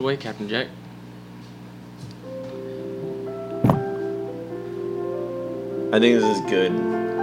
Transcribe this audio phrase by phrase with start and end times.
[0.00, 0.66] Away, Captain Jack.
[5.90, 6.70] I think this is good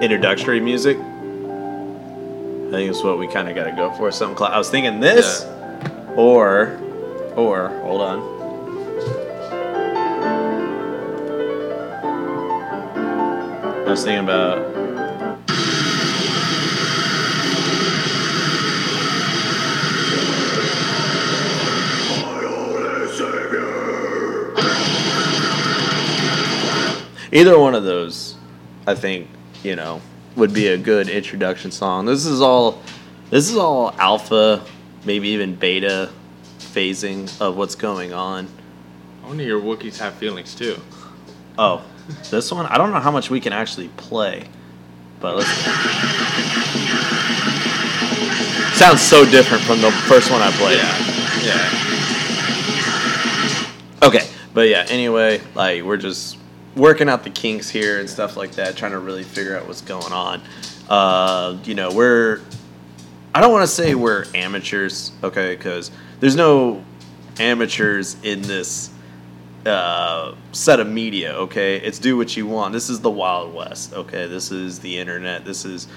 [0.02, 0.98] introductory music.
[0.98, 4.12] I think it's what we kind of got to go for.
[4.12, 4.38] Something.
[4.40, 5.44] Cl- I was thinking this,
[6.16, 6.80] or,
[7.36, 8.20] or hold on.
[13.86, 14.73] I was thinking about.
[27.34, 28.36] Either one of those,
[28.86, 29.28] I think,
[29.64, 30.02] you know,
[30.36, 32.06] would be a good introduction song.
[32.06, 32.80] This is all,
[33.32, 34.64] this is all alpha,
[35.04, 36.12] maybe even beta
[36.60, 38.48] phasing of what's going on.
[39.26, 40.80] Only your Wookiees have feelings too.
[41.58, 41.84] Oh,
[42.30, 42.68] this one?
[42.68, 44.48] I don't know how much we can actually play,
[45.20, 45.50] but let's.
[48.78, 50.78] Sounds so different from the first one I played.
[51.48, 51.68] Yeah.
[54.08, 54.86] Okay, but yeah.
[54.90, 56.38] Anyway, like we're just
[56.76, 59.82] working out the kinks here and stuff like that, trying to really figure out what's
[59.82, 60.42] going on.
[60.90, 62.42] Uh, you know, we're.
[63.36, 66.84] I don't want to say we're amateurs, okay, because there's no
[67.40, 68.92] amateurs in this
[69.66, 71.78] uh, set of media, okay?
[71.78, 72.74] It's do what you want.
[72.74, 74.28] This is the Wild West, okay?
[74.28, 75.46] This is the internet.
[75.46, 75.88] This is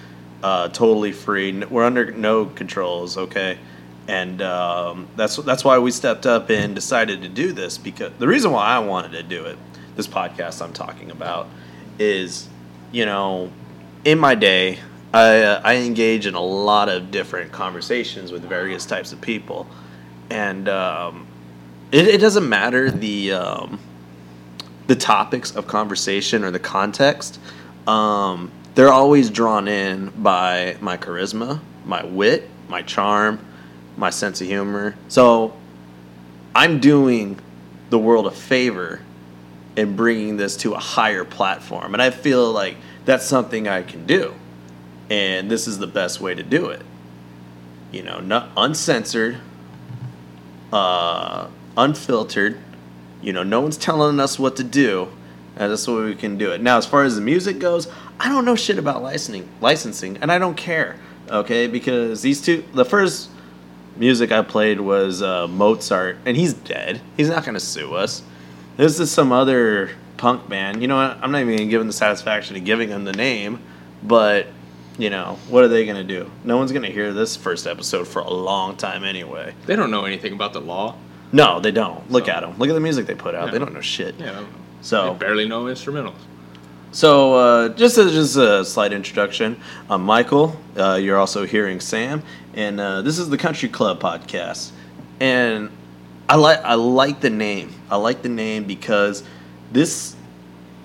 [0.42, 1.64] uh, totally free.
[1.64, 3.58] We're under no controls, okay?
[4.08, 8.28] And um, that's that's why we stepped up and decided to do this because the
[8.28, 9.58] reason why I wanted to do it,
[9.96, 11.48] this podcast I'm talking about,
[11.98, 12.48] is,
[12.92, 13.50] you know,
[14.04, 14.78] in my day,
[15.12, 19.66] I, uh, I engage in a lot of different conversations with various types of people,
[20.30, 21.26] and um,
[21.90, 23.80] it, it doesn't matter the um,
[24.86, 27.40] the topics of conversation or the context.
[27.86, 33.38] Um, they're always drawn in by my charisma, my wit, my charm,
[33.96, 34.94] my sense of humor.
[35.08, 35.56] So
[36.54, 37.38] I'm doing
[37.90, 39.00] the world a favor
[39.76, 44.06] in bringing this to a higher platform, and I feel like that's something I can
[44.06, 44.34] do,
[45.10, 46.82] and this is the best way to do it.
[47.92, 49.38] You know, not uncensored,
[50.72, 52.58] uh, unfiltered.
[53.22, 55.08] You know, no one's telling us what to do,
[55.56, 56.60] and that's the way we can do it.
[56.60, 57.88] Now, as far as the music goes,
[58.18, 60.96] I don't know shit about licensing, licensing, and I don't care.
[61.28, 63.30] Okay, because these two, the first
[63.96, 67.00] music I played was uh, Mozart, and he's dead.
[67.16, 68.22] He's not gonna sue us.
[68.76, 70.82] This is some other punk band.
[70.82, 71.18] You know what?
[71.22, 73.60] I'm not even gonna give him the satisfaction of giving them the name,
[74.02, 74.46] but
[74.98, 76.30] you know, what are they gonna do?
[76.44, 79.54] No one's gonna hear this first episode for a long time anyway.
[79.66, 80.96] They don't know anything about the law.
[81.32, 82.10] No, they don't.
[82.10, 82.54] Look So- at them.
[82.58, 83.46] Look at the music they put out.
[83.46, 83.52] Yeah.
[83.52, 84.14] They don't know shit.
[84.18, 84.40] Yeah.
[84.80, 86.14] So- they barely know instrumentals.
[86.92, 89.56] So, uh, just as just a slight introduction,
[89.90, 90.56] I'm Michael.
[90.76, 92.22] Uh, you're also hearing Sam,
[92.54, 94.70] and uh, this is the Country Club podcast.
[95.20, 95.68] And
[96.28, 97.70] I like I like the name.
[97.90, 99.22] I like the name because
[99.72, 100.16] this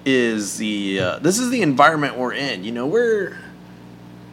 [0.06, 2.64] is the uh, this is the environment we're in.
[2.64, 3.38] You know, we're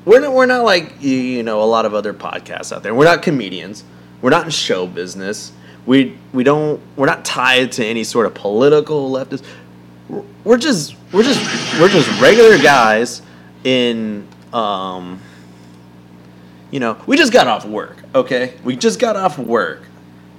[0.04, 2.94] we're not, we're not like you know a lot of other podcasts out there.
[2.94, 3.84] We're not comedians.
[4.20, 5.52] We're not in show business.
[5.86, 9.44] We we don't we're not tied to any sort of political leftist.
[10.08, 11.40] We're- just we're just
[11.78, 13.20] we're just regular guys
[13.64, 15.20] in um
[16.70, 18.54] you know, we just got off work, okay?
[18.62, 19.82] We just got off work.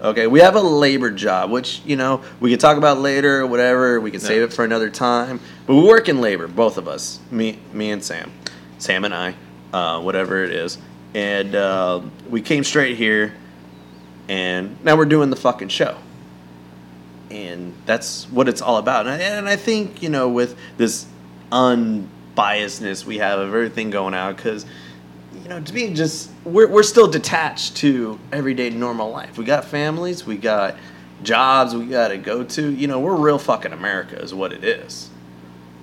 [0.02, 3.48] Okay, we have a labor job, which, you know, we could talk about later or
[3.48, 4.00] whatever.
[4.00, 5.42] We could save it for another time.
[5.66, 7.20] But we work in labor, both of us.
[7.32, 8.32] Me me and Sam.
[8.78, 9.36] Sam and I,
[9.74, 10.78] uh, whatever it is.
[11.14, 13.34] And uh, we came straight here
[14.30, 15.98] and now we're doing the fucking show
[17.32, 19.08] and that's what it's all about.
[19.08, 21.06] And I, and I think you know with this
[21.52, 24.66] unbiasedness we have of everything going out because
[25.50, 29.38] you know to be just we're we're still detached to everyday normal life.
[29.38, 30.76] We got families, we got
[31.24, 32.70] jobs, we got to go to.
[32.72, 35.10] You know, we're real fucking America is what it is.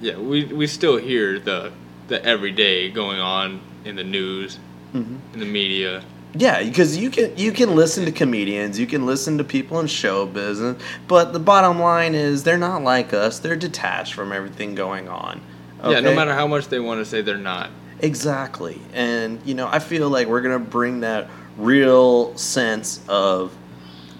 [0.01, 1.73] Yeah, we we still hear the
[2.07, 4.59] the everyday going on in the news,
[4.95, 5.17] Mm-hmm.
[5.35, 6.05] in the media.
[6.35, 9.89] Yeah, because you can you can listen to comedians, you can listen to people in
[9.89, 13.41] show business, but the bottom line is they're not like us.
[13.41, 15.41] They're detached from everything going on.
[15.85, 17.71] Yeah, no matter how much they want to say they're not.
[18.01, 18.81] Exactly.
[18.93, 23.57] And, you know, I feel like we're going to bring that real sense of,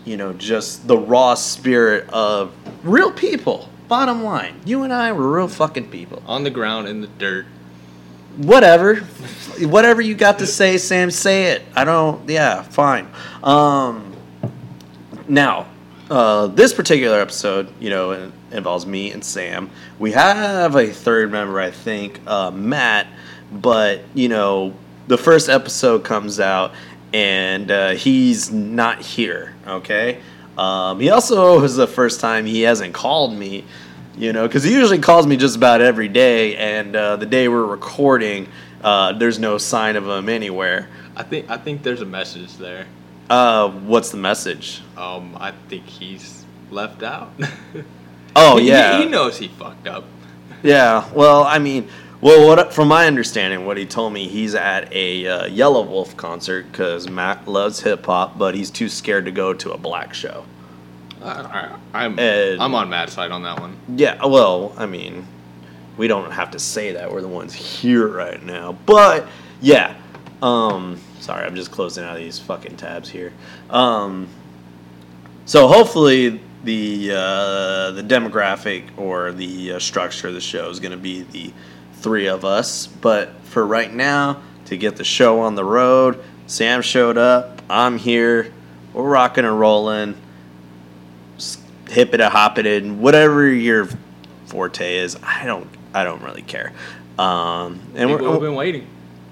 [0.05, 2.53] you know, just the raw spirit of
[2.85, 3.69] real people.
[3.89, 6.23] Bottom line, you and I were real fucking people.
[6.27, 7.47] On the ground in the dirt.
[8.37, 8.97] Whatever.
[9.61, 11.63] Whatever you got to say, Sam, say it.
[11.75, 13.09] I don't, yeah, fine.
[13.43, 14.15] Um,
[15.29, 15.67] now,
[16.11, 19.71] uh, this particular episode, you know, involves me and Sam.
[19.99, 23.07] We have a third member, I think, uh, Matt,
[23.53, 24.75] but, you know,
[25.09, 26.73] the first episode comes out
[27.13, 30.21] and uh, he's not here, okay?
[30.59, 33.65] Um, he also was the first time he hasn't called me,
[34.17, 36.57] you know, because he usually calls me just about every day.
[36.57, 38.49] And uh, the day we're recording,
[38.83, 40.89] uh, there's no sign of him anywhere.
[41.15, 42.87] I think I think there's a message there.
[43.31, 44.83] Uh, what's the message?
[44.97, 47.33] Um, I think he's left out.
[48.39, 50.05] Oh He- yeah, he, knows he fucked up.
[50.63, 51.09] yeah.
[51.15, 51.89] Well, I mean,
[52.27, 56.67] well, what from my understanding, what he told me, he's at a uh, Yelawolf concert
[56.73, 60.45] because Matt loves hip hop, but he's too scared to go to a black show.
[61.23, 63.77] I, I'm And- I'm on Matt's side on that one.
[63.95, 65.25] Yeah, well, I mean,
[65.97, 69.29] we don't have to say that we're the ones here right now, but
[69.61, 69.95] yeah.
[70.43, 73.33] Um, sorry, I'm just closing out these fucking tabs here.
[73.71, 74.29] Um,
[75.45, 80.91] so hopefully the uh, the demographic or the uh, structure of the show is going
[80.91, 81.53] to be the
[82.07, 86.81] three of us, but for right now, to get the show on the road, Sam
[86.81, 87.61] showed up.
[87.69, 88.53] I'm here.
[88.93, 90.15] We're rocking and rolling
[91.89, 93.89] hip it, hop it in, whatever your
[94.47, 95.19] forte is.
[95.21, 96.73] I don't, I don't really care.
[97.19, 98.87] Um, and People we're, been waiting.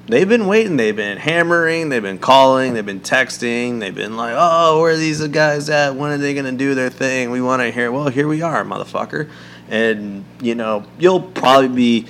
[0.09, 0.77] they've been waiting.
[0.77, 1.91] They've been hammering.
[1.91, 2.75] They've been calling.
[2.75, 3.79] They've been texting.
[3.79, 5.95] They've been like, "Oh, where are these guys at?
[5.95, 7.31] When are they gonna do their thing?
[7.31, 9.29] We want to hear." Well, here we are, motherfucker.
[9.69, 12.07] And you know, you'll probably be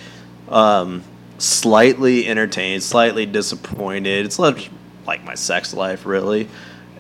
[0.48, 1.02] um,
[1.38, 4.24] slightly entertained, slightly disappointed.
[4.26, 4.70] It's like
[5.06, 6.48] like my sex life, really.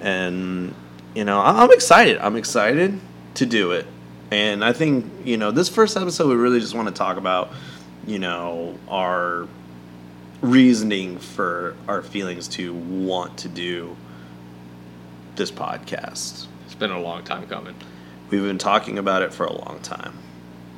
[0.00, 0.74] And
[1.14, 2.18] you know, I- I'm excited.
[2.18, 3.00] I'm excited
[3.34, 3.86] to do it.
[4.30, 7.50] And I think you know, this first episode, we really just want to talk about
[8.06, 9.46] you know our
[10.42, 13.96] reasoning for our feelings to want to do
[15.36, 16.46] this podcast.
[16.66, 17.74] It's been a long time coming.
[18.30, 20.18] We've been talking about it for a long time.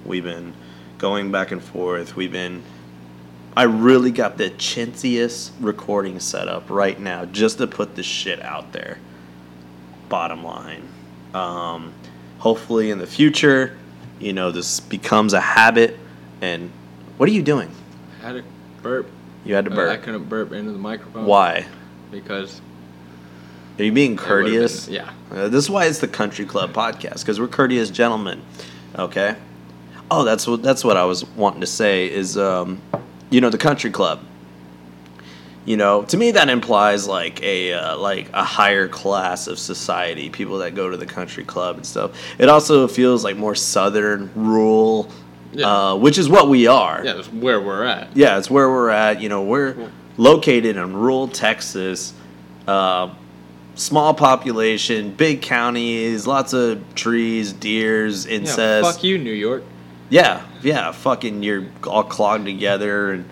[0.05, 0.55] We've been
[0.99, 2.17] going back and forth.
[2.17, 2.63] We've been.
[3.57, 8.43] I really got the chintziest recording set up right now just to put this shit
[8.43, 8.99] out there.
[10.11, 10.87] Bottom line.
[11.33, 11.95] Um,
[12.39, 13.77] hopefully, in the future,
[14.21, 15.99] you know, this becomes a habit.
[16.43, 16.71] And
[17.17, 17.71] what are you doing?
[18.23, 18.43] I had a
[18.83, 19.09] burp.
[19.45, 21.25] You had to Uh, I couldn't burp into the microphone.
[21.25, 21.65] Why?
[22.11, 22.61] Because
[23.79, 24.89] Are you being would've been- courteous?
[24.89, 25.11] yeah.
[25.33, 28.43] Uh, this is why it's the Country Club podcast because we're courteous gentlemen.
[28.99, 29.35] Okay.
[30.11, 32.81] Oh, that's what that's what I was wanting to say is, um,
[33.31, 34.21] you know, the Country Club.
[35.65, 40.31] You know, to me that implies like a uh, like a higher class of society,
[40.31, 42.13] people that go to the country club and stuff.
[42.39, 45.11] It also feels like more southern, rural,
[45.53, 45.67] Yeah.
[45.91, 47.03] uh, which is what we are.
[47.05, 48.17] Yeah, that's where we're at.
[48.17, 49.21] Yeah, it's where we're at.
[49.21, 52.15] You know, we're located in rural Texas,
[52.69, 53.13] uh,
[53.75, 58.89] small population, big counties, lots of trees, deers, Yeah, incest.
[58.95, 59.65] fuck you, New York.
[60.09, 63.29] Yeah, yeah, fucking you're all clogged together and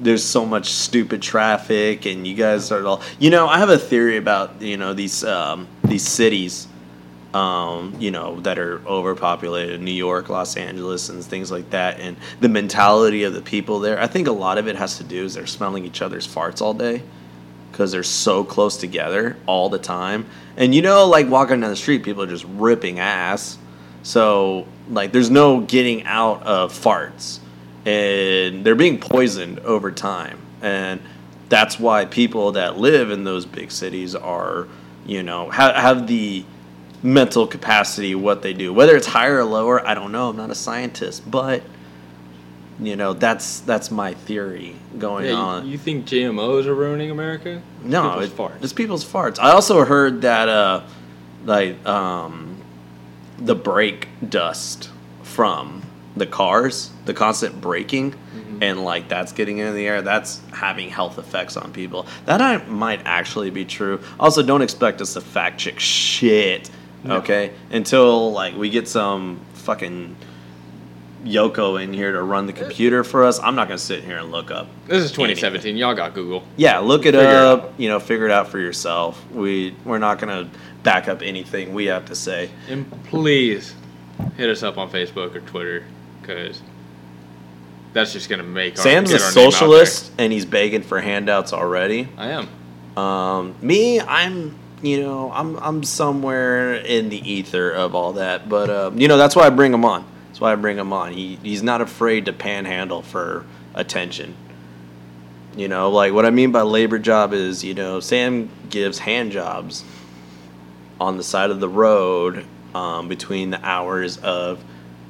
[0.00, 3.78] there's so much stupid traffic and you guys are all you know, I have a
[3.78, 6.66] theory about, you know, these um these cities
[7.34, 12.16] um, you know, that are overpopulated, New York, Los Angeles, and things like that, and
[12.40, 13.98] the mentality of the people there.
[13.98, 16.60] I think a lot of it has to do is they're smelling each other's farts
[16.60, 17.02] all day
[17.70, 20.26] because they're so close together all the time.
[20.56, 23.56] And you know, like walking down the street, people are just ripping ass.
[24.02, 27.40] So like, there's no getting out of farts,
[27.84, 30.38] and they're being poisoned over time.
[30.60, 31.00] And
[31.48, 34.68] that's why people that live in those big cities are,
[35.06, 36.44] you know, have, have the
[37.02, 38.72] mental capacity what they do.
[38.72, 40.28] Whether it's higher or lower, I don't know.
[40.28, 41.62] I'm not a scientist, but
[42.80, 45.66] you know, that's that's my theory going Yeah, on.
[45.66, 47.60] you, you think GMOs are ruining America?
[47.82, 48.62] No, People's it, farts.
[48.64, 49.38] it's people's farts.
[49.38, 50.82] I also heard that uh,
[51.44, 52.51] like um,
[53.38, 54.90] the brake dust
[55.22, 55.82] from
[56.16, 58.62] the cars, the constant braking, Mm-hmm.
[58.62, 60.00] and like that's getting into the air.
[60.02, 62.06] That's having health effects on people.
[62.26, 64.00] That I, might actually be true.
[64.18, 66.70] Also, don't expect us to fact check shit.
[67.04, 67.16] No.
[67.16, 70.16] Okay, until like we get some fucking.
[71.24, 73.38] Yoko in here to run the computer for us.
[73.38, 75.76] I'm not gonna sit here and look up This is 2017.
[75.76, 76.42] Y'all got Google.
[76.56, 77.62] yeah, look it Figure up.
[77.64, 77.72] out.
[77.78, 79.22] You know, figure it out for yourself.
[79.30, 80.48] We we're not gonna
[80.82, 82.50] back up anything we have to say.
[82.68, 83.74] And please
[84.36, 85.84] hit us up on Facebook or Twitter
[86.20, 86.60] because
[87.92, 92.08] that's just gonna make our, Sam's a socialist and he's begging for handouts already.
[92.16, 92.48] I am.
[92.98, 98.68] Um, me, I'm you know I'm I'm somewhere in the ether of all that, but
[98.70, 100.04] um, you know that's why I bring him on.
[100.42, 101.12] That's why I bring him on.
[101.12, 103.46] He he's not afraid to panhandle for
[103.76, 104.34] attention.
[105.56, 109.30] You know, like what I mean by labor job is, you know, Sam gives hand
[109.30, 109.84] jobs
[111.00, 112.44] on the side of the road
[112.74, 114.64] um, between the hours of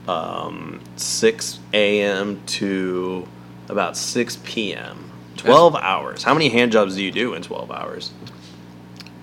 [0.06, 2.42] um, 6 a.m.
[2.44, 3.26] to
[3.70, 5.10] about 6 p.m.
[5.38, 6.24] 12 hours.
[6.24, 8.12] How many hand jobs do you do in 12 hours?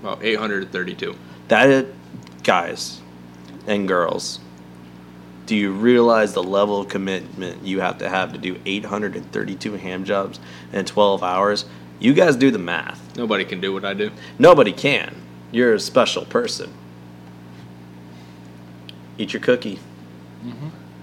[0.02, 1.16] About 832.
[1.50, 1.86] That
[2.42, 3.00] guys
[3.68, 4.40] and girls,
[5.50, 10.06] do you realize the level of commitment you have to have to do 832 ham
[10.06, 10.40] jobs
[10.72, 11.66] in 12 hours?
[12.00, 13.18] You guys do the math.
[13.18, 14.12] Nobody can do what I do.
[14.38, 15.16] Nobody can.
[15.52, 16.72] You're a special person.
[19.18, 19.80] Eat your cookie.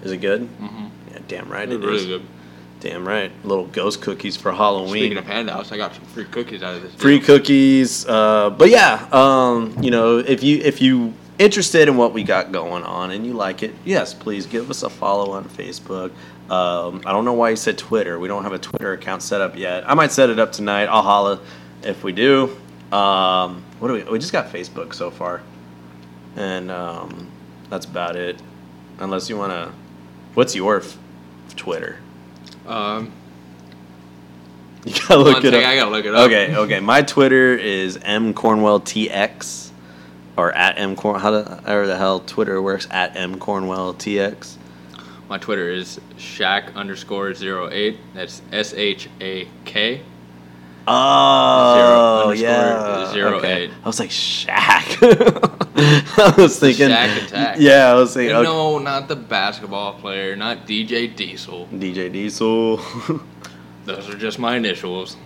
[0.04, 0.42] Is it good?
[0.42, 0.86] Mm-hmm.
[1.10, 2.06] Yeah, damn right It's it really is.
[2.06, 2.22] good.
[2.78, 3.32] Damn right.
[3.44, 4.90] Little ghost cookies for Halloween.
[5.02, 6.94] Speaking of handouts, I got some free cookies out of this.
[6.94, 7.26] free deal.
[7.26, 8.06] cookies.
[8.06, 12.52] Uh, but yeah, um, you know, if you if you interested in what we got
[12.52, 16.10] going on and you like it, yes, please give us a follow on Facebook.
[16.50, 18.18] Um, I don't know why you said Twitter.
[18.18, 19.88] We don't have a Twitter account set up yet.
[19.88, 20.84] I might set it up tonight.
[20.84, 21.40] I'll holla
[21.82, 22.56] if we do.
[22.92, 24.02] Um, what do we?
[24.04, 25.42] We just got Facebook so far,
[26.36, 27.28] and um,
[27.68, 28.40] that's about it.
[29.00, 29.72] Unless you want to,
[30.34, 30.96] what's your f-
[31.56, 31.98] Twitter?
[32.66, 33.12] Um,
[34.86, 35.64] You gotta look it up.
[35.64, 36.26] I gotta look it up.
[36.26, 36.78] Okay, okay.
[36.78, 39.65] My Twitter is m cornwell tx,
[40.36, 41.20] or at m corn.
[41.20, 44.56] How the however the hell Twitter works at m cornwell tx.
[45.28, 47.98] My Twitter is Shak underscore zero eight.
[48.14, 50.02] That's S H A K.
[50.88, 53.12] Oh, underscore yeah.
[53.12, 53.64] zero okay.
[53.64, 53.70] eight.
[53.82, 54.98] I was like Shaq.
[55.76, 56.90] I was thinking.
[56.90, 57.56] Shaq attack.
[57.58, 58.36] Yeah, I was thinking.
[58.36, 58.44] Okay.
[58.44, 61.66] No, not the basketball player, not DJ Diesel.
[61.72, 62.76] DJ Diesel.
[63.84, 65.16] Those are just my initials.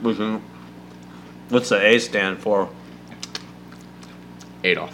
[0.00, 2.70] What's the A stand for?
[4.64, 4.92] Adolf.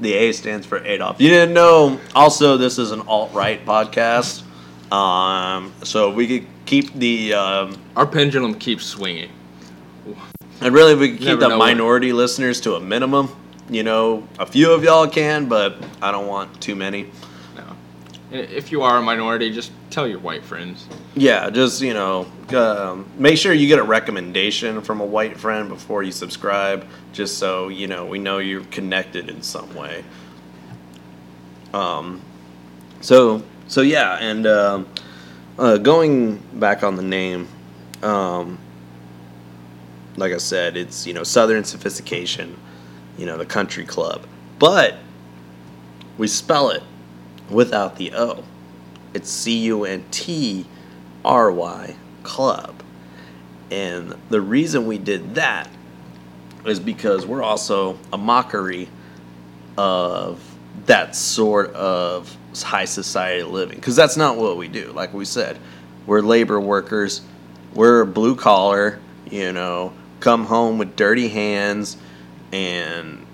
[0.00, 1.20] The A stands for Adolf.
[1.20, 2.00] You didn't know.
[2.14, 4.42] Also, this is an alt right podcast.
[4.92, 9.30] Um, so we could keep the um, Our pendulum keeps swinging.
[10.60, 13.28] and really we could keep Never the know what- minority listeners to a minimum.
[13.70, 17.06] You know, a few of y'all can, but I don't want too many.
[18.32, 20.86] If you are a minority, just tell your white friends.
[21.14, 25.68] Yeah, just you know, um, make sure you get a recommendation from a white friend
[25.68, 30.02] before you subscribe, just so you know we know you're connected in some way.
[31.74, 32.22] Um,
[33.02, 34.88] so so yeah, and um,
[35.58, 37.48] uh, going back on the name,
[38.02, 38.58] um,
[40.16, 42.56] like I said, it's you know Southern Sophistication,
[43.18, 44.26] you know the Country Club,
[44.58, 44.96] but
[46.16, 46.82] we spell it
[47.50, 48.44] without the O.
[49.14, 50.66] It's C U N T
[51.24, 52.82] R Y Club.
[53.70, 55.68] And the reason we did that
[56.66, 58.88] is because we're also a mockery
[59.76, 60.40] of
[60.86, 63.76] that sort of high society living.
[63.76, 64.92] Because that's not what we do.
[64.92, 65.58] Like we said,
[66.06, 67.22] we're labor workers,
[67.74, 71.96] we're blue collar, you know, come home with dirty hands,
[72.52, 73.26] and,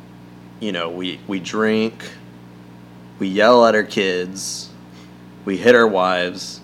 [0.61, 2.09] you know, we, we drink,
[3.19, 4.71] we yell at our kids,
[5.45, 6.61] we hit our wives,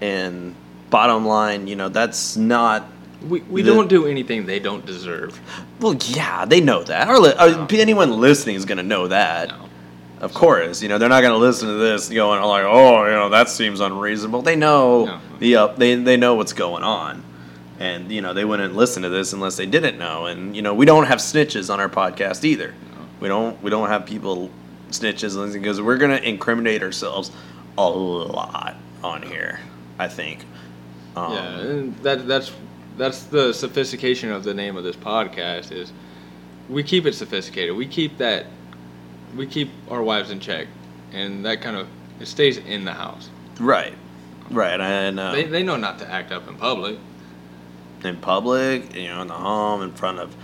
[0.00, 0.54] and
[0.90, 2.86] bottom line, you know, that's not.
[3.26, 5.40] We, we The- don't do anything they don't deserve.
[5.80, 7.08] Well, yeah, they know that.
[7.08, 9.48] Uh, anyone listening is going to know that.
[9.48, 9.62] No.
[10.18, 13.10] Of course, you know they're not going to listen to this going like, "Oh, you
[13.10, 15.20] know that seems unreasonable." They know No.
[15.40, 15.76] the up.
[15.76, 17.22] They they know what's going on,
[17.78, 20.24] and you know they wouldn't listen to this unless they didn't know.
[20.24, 22.72] And you know we don't have snitches on our podcast either.
[23.20, 24.50] We don't we don't have people
[24.90, 27.30] snitches because we're going to incriminate ourselves
[27.78, 29.60] a lot on here.
[29.98, 30.44] I think.
[31.16, 32.52] Um, yeah, that that's
[32.98, 35.92] that's the sophistication of the name of this podcast is
[36.68, 37.74] we keep it sophisticated.
[37.76, 38.46] We keep that
[39.36, 40.66] we keep our wives in check,
[41.12, 41.88] and that kind of
[42.20, 43.30] it stays in the house.
[43.60, 43.94] Right.
[44.50, 44.80] Right.
[44.80, 46.98] And uh, They they know not to act up in public.
[48.04, 50.34] in public, you know, in the home, in front of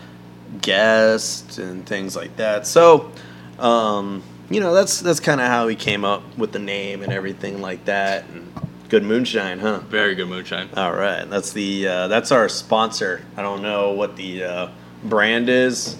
[0.60, 2.66] guests and things like that.
[2.66, 3.12] So,
[3.58, 4.22] um,
[4.52, 7.60] you know, that's that's kind of how he came up with the name and everything
[7.60, 8.24] like that.
[8.28, 8.52] And
[8.88, 9.80] good moonshine, huh?
[9.80, 10.68] Very good moonshine.
[10.76, 13.22] All right, that's the uh, that's our sponsor.
[13.36, 14.68] I don't know what the uh,
[15.04, 15.96] brand is,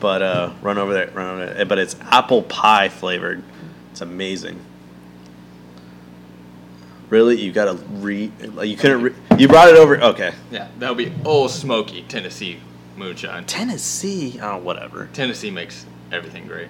[0.00, 1.64] but uh, run over there, run over there.
[1.66, 3.42] But it's apple pie flavored.
[3.92, 4.58] It's amazing.
[7.10, 8.32] Really, you gotta re.
[8.62, 9.02] You couldn't.
[9.02, 10.00] Re- you brought it over.
[10.00, 10.32] Okay.
[10.50, 12.60] Yeah, that'll be Old Smoky Tennessee
[12.96, 13.44] moonshine.
[13.44, 14.38] Tennessee.
[14.40, 15.10] Oh, whatever.
[15.12, 16.68] Tennessee makes everything great.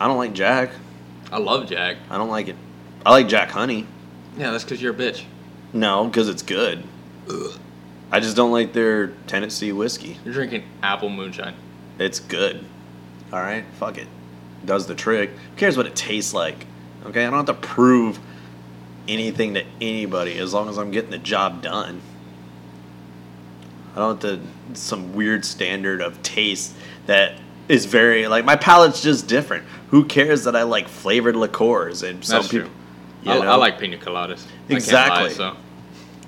[0.00, 0.70] I don't like Jack.
[1.32, 1.96] I love Jack.
[2.10, 2.56] I don't like it.
[3.04, 3.86] I like Jack Honey.
[4.36, 5.24] Yeah, that's because you're a bitch.
[5.72, 6.84] No, because it's good.
[8.10, 10.18] I just don't like their Tennessee whiskey.
[10.24, 11.54] You're drinking apple moonshine.
[11.98, 12.64] It's good.
[13.32, 14.06] All right, fuck it.
[14.64, 15.30] Does the trick.
[15.30, 16.66] Who cares what it tastes like?
[17.06, 18.18] Okay, I don't have to prove
[19.08, 22.00] anything to anybody as long as I'm getting the job done.
[23.94, 26.74] I don't have to some weird standard of taste
[27.06, 27.38] that
[27.68, 29.64] is very like my palate's just different.
[29.90, 32.68] Who cares that I like flavored liqueurs and some That's people.
[32.68, 32.76] true.
[33.24, 33.50] you I, know?
[33.52, 34.44] I like pina coladas.
[34.68, 35.28] Exactly.
[35.28, 35.56] lie, so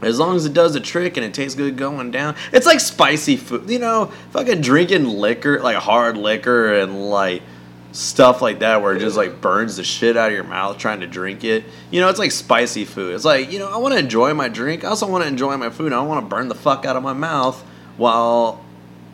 [0.01, 2.37] As long as it does the trick and it tastes good going down.
[2.53, 3.69] It's like spicy food.
[3.69, 7.43] You know, fucking drinking liquor, like hard liquor and like
[7.93, 11.01] stuff like that where it just like burns the shit out of your mouth trying
[11.01, 11.65] to drink it.
[11.91, 13.15] You know, it's like spicy food.
[13.15, 14.85] It's like, you know, I want to enjoy my drink.
[14.85, 15.93] I also want to enjoy my food.
[15.93, 17.61] I don't want to burn the fuck out of my mouth
[17.97, 18.65] while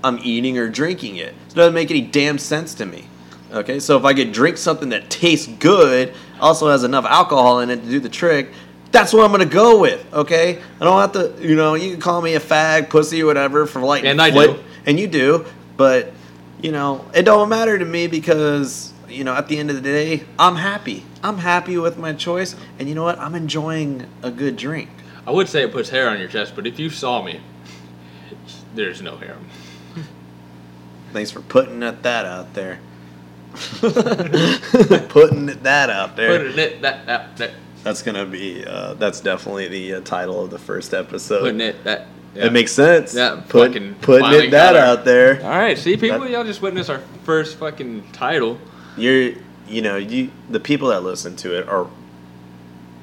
[0.03, 1.35] I'm eating or drinking it.
[1.55, 3.07] It doesn't make any damn sense to me.
[3.53, 7.71] Okay, so if I could drink something that tastes good, also has enough alcohol in
[7.71, 8.51] it to do the trick,
[8.91, 10.05] that's what I'm gonna go with.
[10.13, 13.67] Okay, I don't have to, you know, you can call me a fag, pussy, whatever
[13.67, 14.59] for like, And I do.
[14.85, 15.47] and you do,
[15.77, 16.13] but
[16.61, 19.83] you know, it don't matter to me because you know, at the end of the
[19.83, 21.05] day, I'm happy.
[21.23, 23.21] I'm happy with my choice, and you know what?
[23.21, 24.89] I'm enjoying a good drink.
[25.25, 27.41] I would say it puts hair on your chest, but if you saw me,
[28.75, 29.37] there's no hair.
[31.15, 32.81] Thanks for putting that, that out there.
[33.55, 36.39] putting that out there.
[36.41, 37.53] Putting it that that that
[37.85, 38.65] That's gonna be.
[38.67, 41.43] Uh, that's definitely the uh, title of the first episode.
[41.43, 42.09] putting it that.
[42.35, 42.47] yeah.
[42.47, 43.15] It makes sense.
[43.15, 45.41] Yeah, Put, fucking putting it that got out there.
[45.45, 48.59] All right, see, people, That- y'all just witnessed our first fucking title.
[48.97, 49.35] You're,
[49.69, 51.87] you know, you the people that listen to it are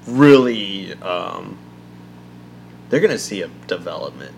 [0.05, 0.95] really.
[0.95, 1.57] Um,
[2.89, 4.35] they're gonna see a development.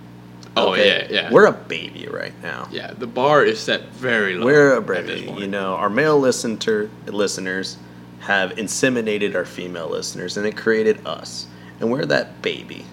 [0.56, 1.32] Oh yeah, yeah.
[1.32, 2.68] We're a baby right now.
[2.72, 4.46] yeah, the bar is set very low.
[4.46, 5.32] We're a baby.
[5.38, 7.78] You know, our male listener listeners
[8.20, 11.48] have inseminated our female listeners, and it created us,
[11.80, 12.86] and we're that baby.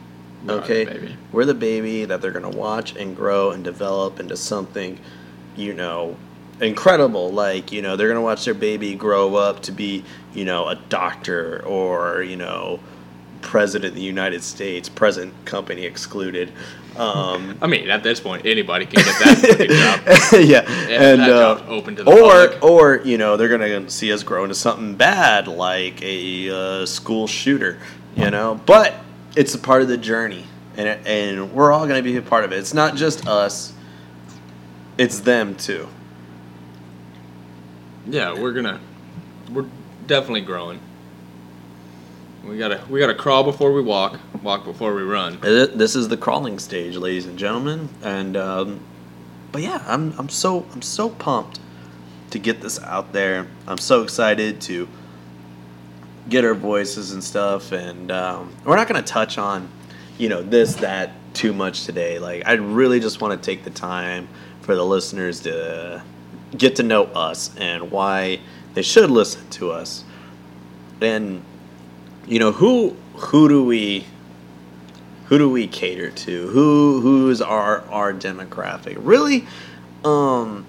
[0.44, 1.16] We are the Okay, baby.
[1.32, 4.98] we're the baby that they're gonna watch and grow and develop into something,
[5.54, 6.16] you know,
[6.60, 7.30] incredible.
[7.30, 10.02] Like you know, they're gonna watch their baby grow up to be,
[10.32, 12.80] you know, a doctor or you know,
[13.42, 16.52] president of the United States, present company excluded.
[16.97, 20.44] Um, I mean, at this point, anybody can get that job.
[20.44, 22.62] yeah, and that uh, open to the or public.
[22.62, 27.26] or you know they're gonna see us grow into something bad like a uh, school
[27.26, 27.78] shooter,
[28.16, 28.61] you know.
[28.66, 28.94] But
[29.37, 30.44] it's a part of the journey,
[30.76, 32.59] and it, and we're all gonna be a part of it.
[32.59, 33.73] It's not just us;
[34.99, 35.88] it's them too.
[38.06, 38.80] Yeah, we're gonna,
[39.52, 39.66] we're
[40.06, 40.80] definitely growing.
[42.44, 45.38] We gotta, we gotta crawl before we walk, walk before we run.
[45.41, 48.80] This is the crawling stage, ladies and gentlemen, and um,
[49.52, 51.60] but yeah, I'm I'm so I'm so pumped
[52.30, 53.47] to get this out there.
[53.67, 54.88] I'm so excited to
[56.28, 59.69] get our voices and stuff, and um, we're not gonna touch on
[60.17, 62.19] you know this that too much today.
[62.19, 64.28] Like I really just want to take the time
[64.62, 66.02] for the listeners to
[66.56, 68.41] get to know us and why
[68.73, 70.04] they should listen to us,
[71.02, 71.43] and
[72.30, 74.06] you know who who do we
[75.26, 76.47] who do we cater to?
[76.49, 78.97] Who who's our our demographic?
[79.00, 79.47] Really,
[80.04, 80.64] um,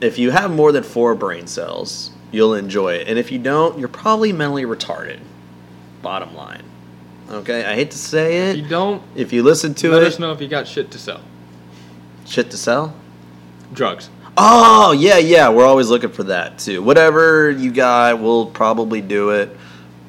[0.00, 3.78] if you have more than four brain cells, you'll enjoy it, and if you don't,
[3.78, 5.18] you're probably mentally retarded.
[6.02, 6.62] Bottom line,
[7.30, 7.64] okay.
[7.64, 10.30] I hate to say If you don't, If you listen to let it, us know
[10.32, 11.20] if you got shit to sell.
[12.24, 12.94] shit to sell.
[13.72, 14.08] Drugs.
[14.38, 15.48] Oh yeah, yeah.
[15.48, 16.80] We're always looking for that too.
[16.82, 19.56] Whatever you got, we'll probably do it.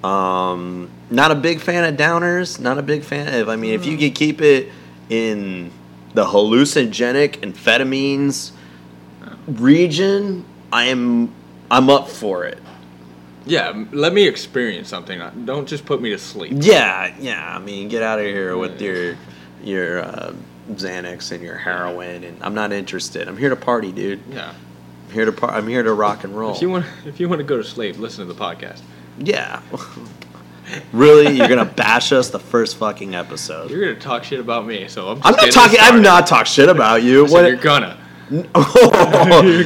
[0.04, 2.60] Um, not a big fan of downers.
[2.60, 3.50] Not a big fan of.
[3.50, 4.70] I mean, if you could keep it
[5.10, 5.72] in
[6.14, 8.52] the hallucinogenic amphetamines
[9.48, 11.34] region, I am.
[11.70, 12.60] I'm up for it.
[13.46, 15.22] Yeah, let me experience something.
[15.46, 16.54] Don't just put me to sleep.
[16.56, 17.56] Yeah, yeah.
[17.56, 19.18] I mean, get out of here with your
[19.64, 20.34] your uh,
[20.72, 23.28] Xanax and your heroin, and I'm not interested.
[23.28, 24.22] I'm here to party, dude.
[24.30, 24.54] Yeah.
[25.08, 26.54] I'm here to par- I'm here to rock and roll.
[26.56, 28.82] If you want, if you want to go to sleep, listen to the podcast.
[29.18, 29.62] Yeah.
[30.92, 33.70] really, you're gonna bash us the first fucking episode.
[33.72, 35.22] You're gonna talk shit about me, so I'm.
[35.24, 35.80] I'm not talking.
[35.80, 36.02] I've started.
[36.02, 37.26] not talked shit about you.
[37.26, 37.46] What?
[37.46, 37.98] you're gonna.
[38.30, 38.44] You're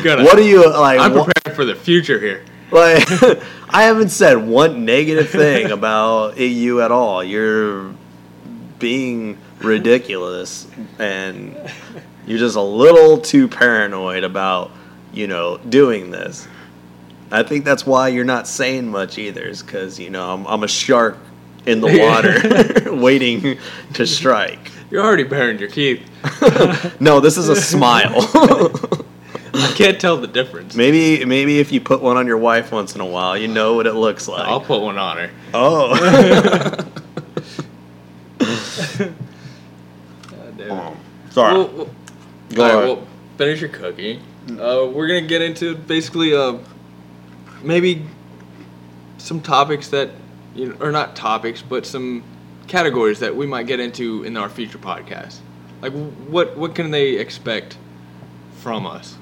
[0.04, 0.24] gonna.
[0.24, 1.00] What are you like?
[1.00, 2.46] I'm prepared for the future here.
[2.70, 3.10] like,
[3.70, 7.24] I haven't said one negative thing about you at all.
[7.24, 7.92] You're
[8.78, 10.68] being ridiculous,
[11.00, 11.58] and
[12.28, 14.72] you're just a little too paranoid about
[15.12, 16.48] you know doing this.
[17.32, 20.64] I think that's why you're not saying much either, is because you know I'm, I'm
[20.64, 21.18] a shark
[21.66, 23.58] in the water, waiting
[23.94, 24.72] to strike.
[24.90, 26.02] You're already baring your teeth.
[27.00, 28.14] no, this is a smile.
[29.54, 30.76] I can't tell the difference.
[30.76, 33.74] maybe maybe if you put one on your wife once in a while, you know
[33.74, 34.48] what it looks like.
[34.48, 35.30] I'll put one on her.
[35.54, 36.86] Oh.
[40.58, 40.70] God.
[40.70, 40.98] Oh,
[41.32, 41.54] Sorry.
[41.54, 41.90] Well, well,
[42.54, 42.98] Go all right, ahead.
[42.98, 44.20] well, finish your cookie.
[44.50, 46.58] Uh, we're gonna get into basically uh,
[47.64, 48.06] maybe
[49.18, 50.10] some topics that
[50.56, 52.24] you know, or not topics, but some
[52.68, 55.38] categories that we might get into in our future podcast.
[55.82, 57.78] Like, what what can they expect
[58.60, 59.16] from us?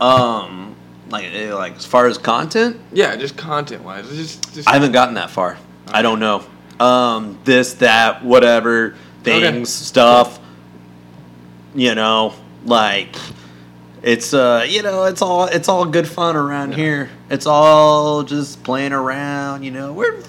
[0.00, 0.74] Um,
[1.10, 4.08] like eh, like as far as content, Yeah, just content wise.
[4.08, 5.58] Just, just I haven't gotten that far.
[5.88, 6.44] I don't know.
[6.80, 9.64] Um, this, that, whatever, things, Okay.
[9.64, 10.40] stuff.
[11.74, 13.14] You know, like
[14.04, 16.76] it's uh you know it's all it's all good fun around Yeah.
[16.76, 17.10] here.
[17.30, 19.62] It's all just playing around.
[19.62, 20.22] You know we're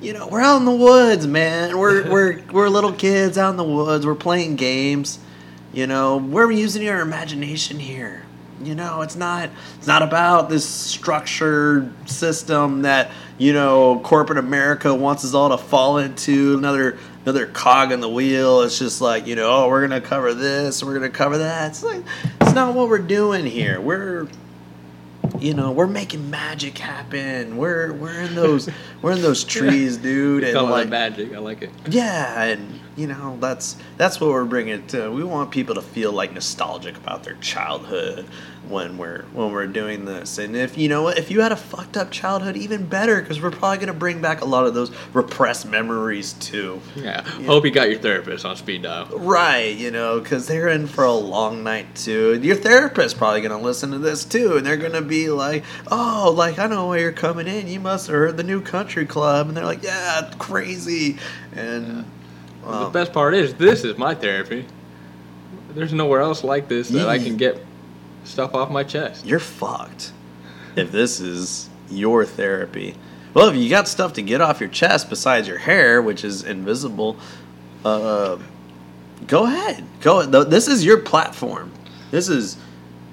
[0.00, 1.76] you know we're out in the woods, man.
[1.78, 4.06] We're we're we're little kids out in the woods.
[4.06, 5.18] We're playing games.
[5.74, 8.24] You know we're using our imagination here.
[8.62, 14.94] You know it's not it's not about this structured system that you know corporate America
[14.94, 18.62] wants us all to fall into another another cog in the wheel.
[18.62, 21.70] It's just like you know oh we're gonna cover this, we're gonna cover that.
[21.72, 22.02] It's like
[22.52, 23.80] not what we're doing here.
[23.80, 24.28] We're
[25.38, 27.56] you know we're making magic happen.
[27.56, 28.68] We're we're in those
[29.00, 31.32] we're in those trees, dude, and like magic.
[31.34, 31.70] I like it.
[31.88, 35.10] yeah, and you know that's that's what we're bringing to.
[35.10, 38.26] We want people to feel like nostalgic about their childhood
[38.68, 40.38] when we're when we're doing this.
[40.38, 43.40] And if you know what, if you had a fucked up childhood, even better, because
[43.40, 46.80] we're probably gonna bring back a lot of those repressed memories too.
[46.94, 47.22] Yeah.
[47.22, 49.06] Hope you got your therapist on speed dial.
[49.06, 52.38] Right, you know, because they're in for a long night too.
[52.42, 56.58] Your therapist's probably gonna listen to this too, and they're gonna be like, "Oh, like
[56.58, 57.68] I know why you're coming in.
[57.68, 61.18] You must have heard the new country club," and they're like, "Yeah, crazy."
[61.54, 62.04] And
[62.62, 64.66] the um, best part is this is my therapy.
[65.70, 67.64] There's nowhere else like this that I can get
[68.24, 69.26] stuff off my chest.
[69.26, 70.12] you're fucked
[70.76, 72.94] if this is your therapy.
[73.34, 76.44] Well, if you got stuff to get off your chest besides your hair, which is
[76.44, 77.16] invisible,
[77.84, 78.38] uh,
[79.26, 79.84] go ahead.
[80.00, 80.24] Go.
[80.26, 81.72] This is your platform.
[82.10, 82.58] This is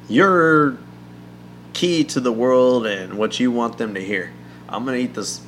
[0.10, 0.78] your
[1.74, 4.32] key to the world and what you want them to hear.
[4.68, 5.42] I'm gonna eat this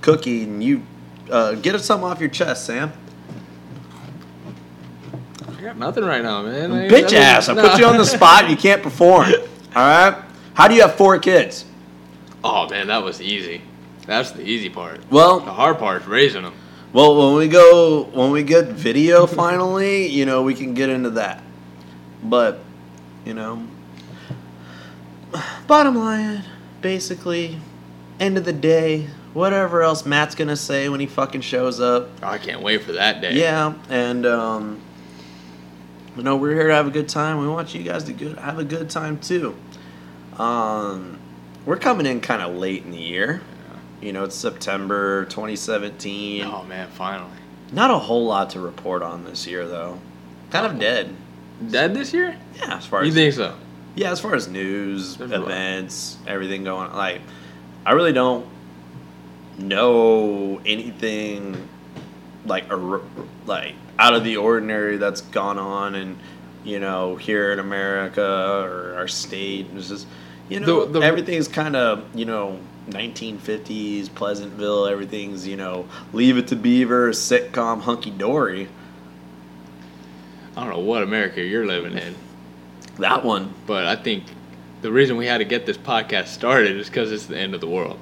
[0.00, 0.82] cookie, and you
[1.30, 2.92] uh, get something off your chest, Sam.
[5.58, 6.72] I got nothing right now, man.
[6.72, 7.48] I- Bitch I- ass.
[7.48, 7.68] I no.
[7.68, 8.48] put you on the spot.
[8.50, 9.32] You can't perform.
[9.32, 9.40] All
[9.74, 10.22] right.
[10.54, 11.64] How do you have four kids?
[12.44, 13.62] Oh man, that was easy.
[14.06, 15.00] That's the easy part.
[15.10, 16.54] Well, The hard part is raising them.
[16.92, 21.10] Well, when we go, when we get video finally, you know, we can get into
[21.10, 21.42] that.
[22.22, 22.60] But,
[23.24, 23.66] you know,
[25.66, 26.44] bottom line,
[26.80, 27.58] basically,
[28.20, 32.08] end of the day, whatever else Matt's gonna say when he fucking shows up.
[32.22, 33.34] I can't wait for that day.
[33.34, 34.80] Yeah, and um,
[36.16, 37.38] you know, we're here to have a good time.
[37.40, 39.54] We want you guys to good have a good time too.
[40.38, 41.18] Um,
[41.64, 43.42] we're coming in kind of late in the year.
[44.00, 46.42] You know, it's September 2017.
[46.44, 47.30] Oh man, finally.
[47.72, 49.98] Not a whole lot to report on this year, though.
[50.50, 51.14] Kind of dead.
[51.70, 52.38] Dead this year?
[52.56, 53.54] Yeah, as far You as think so?
[53.96, 55.32] yeah, as far as news, right.
[55.32, 56.92] events, everything going.
[56.92, 57.22] Like,
[57.84, 58.46] I really don't
[59.58, 61.68] know anything
[62.46, 63.00] like a,
[63.46, 66.16] like out of the ordinary that's gone on, and
[66.64, 69.66] you know, here in America or our state.
[69.74, 70.06] It's just
[70.48, 72.58] you know, The- the- everything's kind of you know.
[72.88, 78.68] 1950s Pleasantville, everything's you know, Leave It to Beaver, sitcom, hunky dory.
[80.56, 82.14] I don't know what America you're living in,
[83.00, 84.22] That one, but I think
[84.82, 87.60] the reason we had to get this podcast started is because it's the end of
[87.60, 87.98] the world.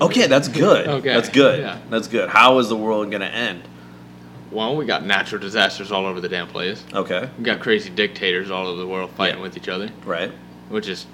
[0.00, 0.86] Okay, that's good.
[0.86, 1.60] Okay, That's good.
[1.60, 1.78] yeah.
[1.90, 2.28] That's good.
[2.28, 3.62] How is the world going to end?
[4.50, 6.84] Well, we got natural disasters all over the damn place.
[6.94, 7.28] Okay.
[7.38, 9.42] We got crazy dictators all over the world fighting Yeah.
[9.42, 10.32] with each other, Right.
[10.68, 11.06] which is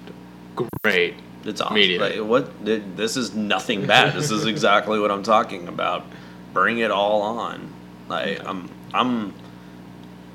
[0.83, 1.15] great.
[1.45, 1.75] It's awesome.
[1.75, 1.99] Media.
[1.99, 2.63] Like, what?
[2.63, 4.13] This is nothing bad.
[4.13, 6.05] this is exactly what I'm talking about.
[6.53, 7.73] Bring it all on.
[8.07, 9.33] Like I'm, I'm,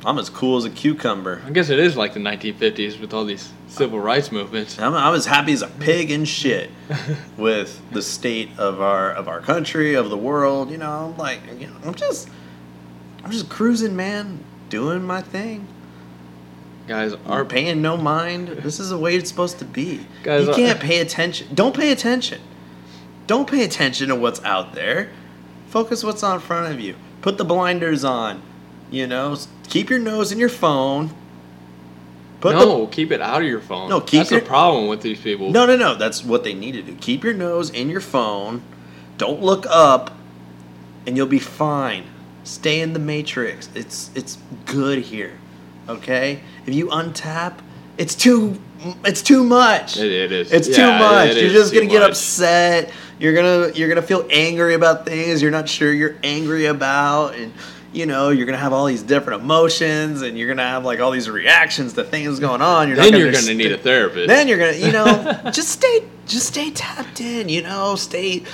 [0.05, 1.43] I'm as cool as a cucumber.
[1.45, 4.79] I guess it is like the 1950s with all these civil rights movements.
[4.79, 6.71] I'm, I'm as happy as a pig in shit
[7.37, 10.71] with the state of our of our country, of the world.
[10.71, 12.29] You know, I'm like, you know, I'm just,
[13.25, 15.67] I'm just cruising, man, doing my thing.
[16.87, 18.49] Guys, are our paying no mind.
[18.49, 20.07] This is the way it's supposed to be.
[20.23, 21.49] Guys, you can't pay attention.
[21.55, 22.41] Don't pay attention.
[23.27, 25.11] Don't pay attention to what's out there.
[25.67, 26.97] Focus what's on front of you.
[27.21, 28.43] Put the blinders on.
[28.91, 29.37] You know,
[29.69, 31.11] keep your nose in your phone.
[32.41, 33.89] Put no, keep it out of your phone.
[33.91, 35.51] No, keep That's your- the problem with these people.
[35.51, 35.95] No, no, no.
[35.97, 36.95] That's what they need to do.
[37.01, 38.63] Keep your nose in your phone.
[39.19, 40.13] Don't look up
[41.07, 42.05] and you'll be fine.
[42.45, 43.69] Stay in the matrix.
[43.75, 45.33] It's it's good here.
[45.89, 46.41] Okay?
[46.65, 47.55] If you untap,
[47.99, 48.59] it's too
[49.05, 49.97] it's too much.
[49.99, 50.53] It- it is.
[50.53, 51.31] It's Yeah, too much.
[51.31, 52.11] it you're just gonna get much.
[52.11, 52.91] upset.
[53.19, 57.53] You're gonna you're gonna feel angry about things you're not sure you're angry about, and
[57.93, 61.11] you know you're gonna have all these different emotions, and you're gonna have like all
[61.11, 62.89] these reactions to things going on.
[62.89, 64.29] You're then not you're gonna going to need a therapist.
[64.29, 67.49] then you're gonna, you know, just stay, just stay tapped in.
[67.49, 68.45] You know, stay,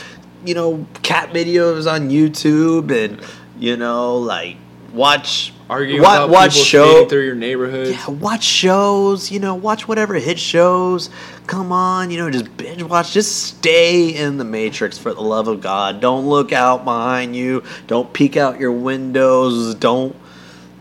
[0.45, 3.21] you know, cat videos on YouTube, and
[3.59, 4.57] you know, like
[4.93, 7.89] watch, About watch people show, through your neighborhood.
[7.89, 9.31] yeah, watch shows.
[9.31, 11.09] You know, watch whatever hit shows.
[11.47, 13.13] Come on, you know, just binge watch.
[13.13, 16.01] Just stay in the matrix for the love of God.
[16.01, 17.63] Don't look out behind you.
[17.87, 19.75] Don't peek out your windows.
[19.77, 20.15] Don't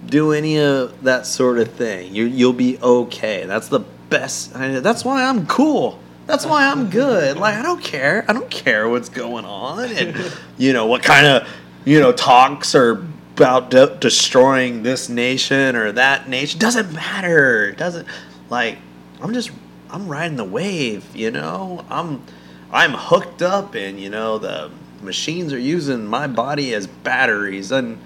[0.05, 2.13] do any of that sort of thing.
[2.13, 3.45] You you'll be okay.
[3.45, 4.53] That's the best.
[4.55, 5.97] I, that's why I'm cool.
[6.27, 7.37] That's why I'm good.
[7.37, 8.25] Like I don't care.
[8.27, 11.47] I don't care what's going on and you know what kind of
[11.85, 16.59] you know talks are about de- destroying this nation or that nation.
[16.59, 17.71] Doesn't matter.
[17.73, 18.07] Doesn't
[18.49, 18.77] like
[19.21, 19.51] I'm just
[19.89, 21.15] I'm riding the wave.
[21.15, 22.23] You know I'm
[22.71, 27.99] I'm hooked up and you know the machines are using my body as batteries and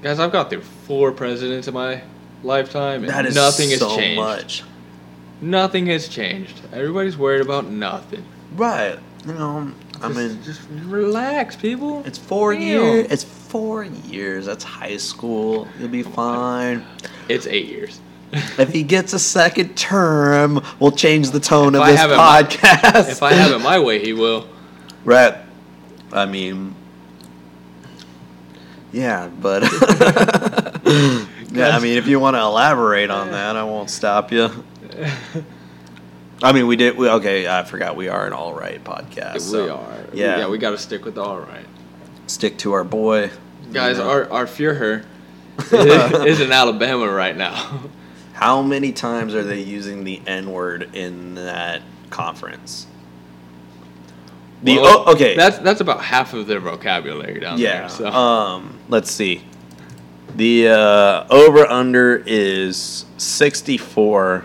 [0.00, 2.00] Guys, I've got through four presidents in my
[2.44, 4.20] lifetime, and that is nothing so has changed.
[4.20, 4.62] much.
[5.40, 6.60] Nothing has changed.
[6.72, 8.24] Everybody's worried about nothing.
[8.54, 8.96] Right.
[9.26, 12.02] You know, I Just- mean, just relax, people.
[12.06, 13.06] it's four years.
[13.10, 14.46] It's four years.
[14.46, 15.66] That's high school.
[15.78, 16.84] You'll be fine.
[17.28, 18.00] It's eight years.
[18.58, 22.10] If he gets a second term, we'll change the tone If of I this have
[22.12, 23.10] it my- podcast.
[23.10, 24.46] if I have it my way, he will.
[25.04, 25.34] right.
[26.12, 26.74] I mean,
[28.92, 29.62] yeah, but
[31.52, 34.48] yeah, I mean, if you want to elaborate on that, I won't stop you.
[36.42, 36.96] I mean, we did.
[36.96, 39.34] We, okay, I forgot we are an alt right podcast.
[39.34, 40.04] we so, are.
[40.12, 41.66] Yeah, Yeah, we got to stick with the alt right.
[42.26, 43.30] stick to our boy.
[43.72, 44.10] Guys, You know.
[44.10, 45.04] our, our Führer
[46.26, 47.82] is in Alabama right now.
[48.32, 52.86] How many times are they using the N word in that conference?
[54.62, 57.80] The Well, oh, okay, That's that's about half of their vocabulary down yeah.
[57.80, 57.88] there.
[57.88, 59.42] So Um, let's see.
[60.36, 64.44] The uh, over under is sixty four.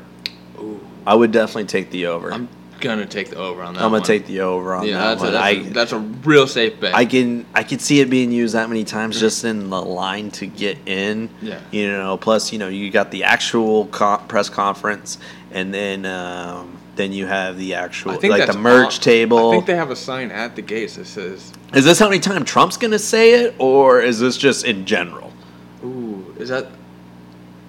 [1.05, 2.31] I would definitely take the over.
[2.33, 2.47] I'm
[2.79, 3.79] gonna take the over on that.
[3.81, 4.03] I'm gonna one.
[4.03, 5.33] take the over on Yeah, that that's a, one.
[5.33, 6.93] that's, I a, that's a real safe bet.
[6.95, 10.31] I can I can see it being used that many times just in the line
[10.31, 11.29] to get in.
[11.41, 11.59] Yeah.
[11.71, 15.17] You know, plus you know you got the actual co- press conference,
[15.51, 19.49] and then um, then you have the actual like the merch on- table.
[19.49, 22.19] I think they have a sign at the gates that says, is this how many
[22.19, 25.31] times Trump's gonna say it, or is this just in general?
[25.85, 26.67] "Ooh, is that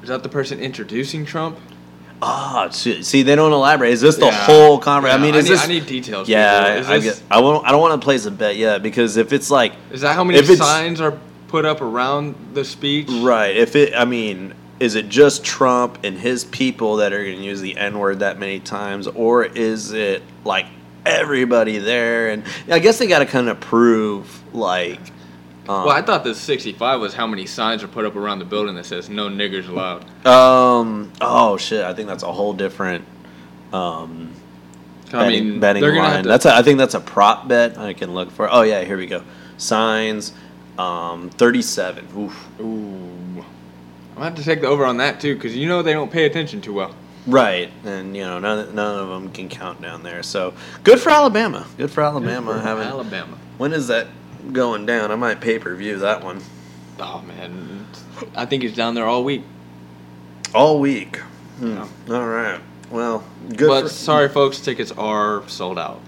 [0.02, 1.58] is that the person introducing Trump?"
[2.26, 3.92] Ah, see, see, they don't elaborate.
[3.92, 4.32] Is this the Yeah.
[4.46, 5.14] whole conference?
[5.14, 5.64] I mean, is need, this?
[5.64, 6.28] I need details.
[6.28, 6.56] yeah.
[6.56, 7.66] I, I, Is, this, get, I won't.
[7.66, 10.24] I don't want to place a bet yet because if it's like is that how
[10.24, 13.08] many if signs are put up around the speech?
[13.10, 13.54] Right.
[13.56, 17.44] If it, I mean, is it just Trump and his people that are going to
[17.44, 20.66] use the N word that many times, or is it like
[21.04, 22.30] everybody there?
[22.30, 25.00] And I guess they got to kind of prove like.
[25.68, 28.44] Um, Well, I thought the 65 was how many signs are put up around the
[28.44, 31.10] building that says "No niggers allowed." Um.
[31.20, 31.84] Oh shit!
[31.84, 33.04] I think that's a whole different.
[33.72, 34.32] Um.
[35.08, 36.22] I betting, mean, betting line.
[36.24, 36.28] to.
[36.28, 36.44] That's.
[36.44, 37.78] A, I think that's a prop bet.
[37.78, 38.52] I can look for.
[38.52, 39.22] Oh yeah, here we go.
[39.56, 40.32] Signs.
[40.78, 41.30] Um.
[41.30, 42.08] Thirty-seven.
[42.16, 42.60] Oof.
[42.60, 45.92] Ooh, I'm gonna have to take the over on that too, because you know they
[45.92, 46.94] don't pay attention too well.
[47.26, 50.22] Right, and you know none, none of them can count down there.
[50.22, 51.66] So good for Alabama.
[51.78, 52.60] Good for Alabama.
[52.60, 53.38] having Alabama.
[53.56, 54.08] when is that
[54.52, 55.10] going down?
[55.10, 56.40] I might pay per view that one
[56.98, 57.86] Oh man,
[58.36, 59.42] I think he's down there all week.
[60.54, 61.16] all week.
[61.58, 61.76] Hmm.
[61.76, 61.88] Yeah.
[62.10, 62.60] All right.
[62.90, 63.68] Well, good.
[63.68, 66.00] but for, sorry, folks, tickets are sold out.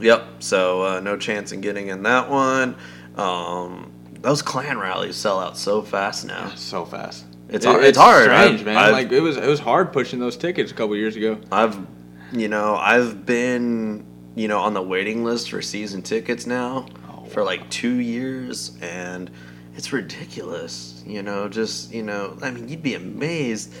[0.00, 0.24] Yep.
[0.40, 2.76] So uh, no chance in getting in that one.
[3.16, 6.50] Um, those Klan rallies sell out so fast now.
[6.54, 7.24] So fast.
[7.48, 7.84] It's It- hard.
[7.84, 8.24] It's, hard.
[8.24, 8.76] Strange, I've, man.
[8.76, 11.38] I've, like it was, it was hard pushing those tickets a couple years ago.
[11.50, 11.78] I've,
[12.32, 14.04] you know, I've been,
[14.36, 16.86] you know, on the waiting list for season tickets now
[17.34, 19.30] for like two years, and
[19.76, 21.02] it's ridiculous.
[21.06, 23.74] You know, just you know, I mean, you'd be amazed.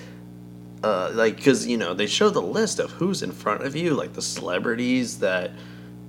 [0.82, 3.94] Uh, like, cause you know they show the list of who's in front of you,
[3.94, 5.52] like the celebrities that,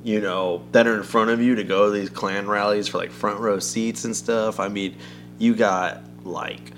[0.03, 2.97] you know, that are in front of you to go to these Klan rallies for
[2.97, 4.60] like front row seats and stuff.
[4.60, 4.97] I mean,
[5.38, 6.73] you got like,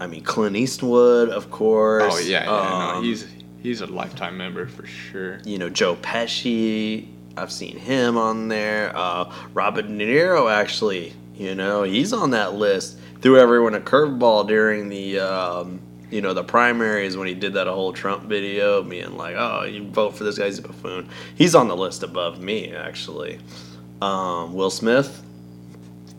[0.00, 2.14] I mean, Clint Eastwood, of course.
[2.16, 2.46] Oh yeah, yeah.
[2.46, 3.28] no, um, he's
[3.62, 5.40] he's a lifetime member for sure.
[5.44, 7.06] you know Joe Pesci.
[7.36, 8.92] I've seen him on there.
[8.94, 12.98] Uh, Robert De Niro actually, you know, he's on that list.
[13.20, 17.66] Threw everyone a curveball during the, um, you know, the primaries when he did that
[17.66, 21.68] whole Trump video, being like, "Oh, you vote for this guy's a buffoon." He's on
[21.68, 23.38] the list above me actually.
[24.00, 25.22] Um, Will Smith.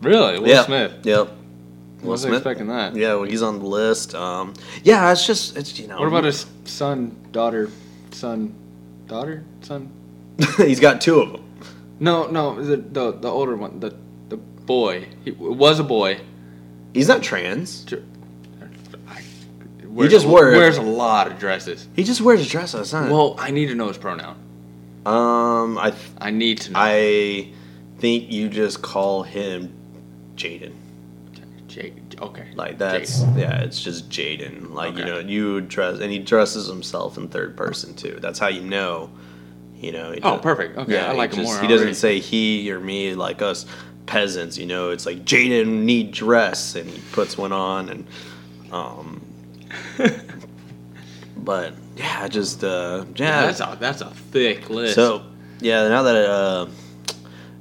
[0.02, 0.64] Really, Will yeah.
[0.64, 0.92] Smith.
[1.04, 1.30] Yep.
[2.02, 2.94] Wasn't expecting that.
[2.94, 4.14] Yeah, well, he's on the list.
[4.14, 4.54] Um,
[4.84, 5.98] yeah, it's just it's you know.
[5.98, 7.70] What about his son, daughter,
[8.12, 8.54] son,
[9.08, 9.90] daughter, son?
[10.56, 11.44] he's got two of them.
[12.00, 13.94] No, no, the the, the older one, the
[14.28, 15.08] the boy.
[15.24, 16.20] He was a boy.
[16.94, 17.84] He's not trans.
[19.84, 21.88] Wears- just wear- wears a lot of dresses.
[21.96, 23.10] He just wears a dress his son.
[23.10, 24.36] Well, I need to know his pronoun.
[25.04, 26.78] Um, I th- I need to know.
[26.80, 27.52] I
[27.98, 29.72] think you just call him
[30.36, 30.72] Jaden.
[31.66, 31.94] Jake.
[32.20, 32.48] Okay.
[32.54, 33.38] Like that's Jaden.
[33.38, 34.70] yeah, it's just Jaden.
[34.72, 38.18] Like you know, you dress and he dresses himself in third person too.
[38.20, 39.10] That's how you know.
[39.80, 40.14] You know.
[40.22, 40.76] Oh, perfect.
[40.76, 43.64] Okay, I he like him just- more He doesn't say he or me like us
[44.06, 44.58] peasants.
[44.58, 48.06] You know, it's like Jaden need dress, and he puts one on, and
[48.72, 49.20] um.
[51.36, 53.46] But yeah, just uh, yeah.
[53.46, 54.94] That's a that's a thick list.
[54.96, 55.22] So
[55.60, 56.66] yeah, now that uh,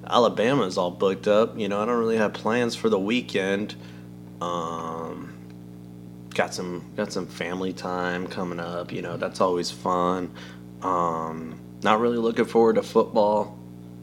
[0.08, 3.76] Alabama's all booked up, you know, I don't really have plans for the weekend.
[4.42, 5.34] Um,
[6.34, 8.92] got some got some family time coming up.
[8.92, 10.34] You know, that's always fun.
[10.82, 13.58] Um, not really looking forward to football.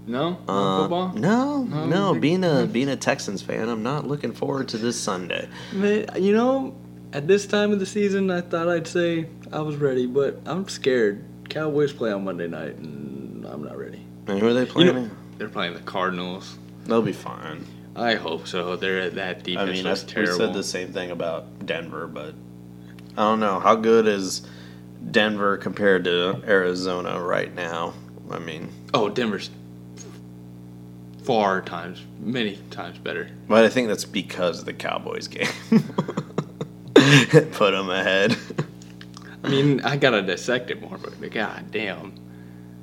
[0.06, 1.12] no, no Uh, football.
[1.14, 2.12] No, No, no.
[2.14, 5.48] you- Being a being a Texans fan, I'm not looking forward to this Sunday.
[5.72, 6.74] Man, you know,
[7.12, 10.68] at this time of the season, I thought I'd say I was ready, but I'm
[10.68, 11.24] scared.
[11.48, 14.00] Cowboys play on Monday night, and I'm not ready.
[14.26, 14.94] And who are they You playing?
[14.94, 16.56] know, they're playing the Cardinals.
[16.86, 17.64] They'll be fine.
[17.96, 18.76] I hope so.
[18.76, 19.58] They're that deep.
[19.58, 22.34] I mean, looks I, we said the same thing about Denver, but
[23.16, 24.42] I don't know how good is
[25.10, 27.94] Denver compared to Arizona right now.
[28.30, 29.50] I mean, Oh, Denver's
[31.22, 33.30] far times, many times better.
[33.48, 35.46] but I think that's because of the Cowboys game
[37.52, 38.36] put them ahead.
[39.42, 42.14] I mean, I gotta dissect it more, but god damn,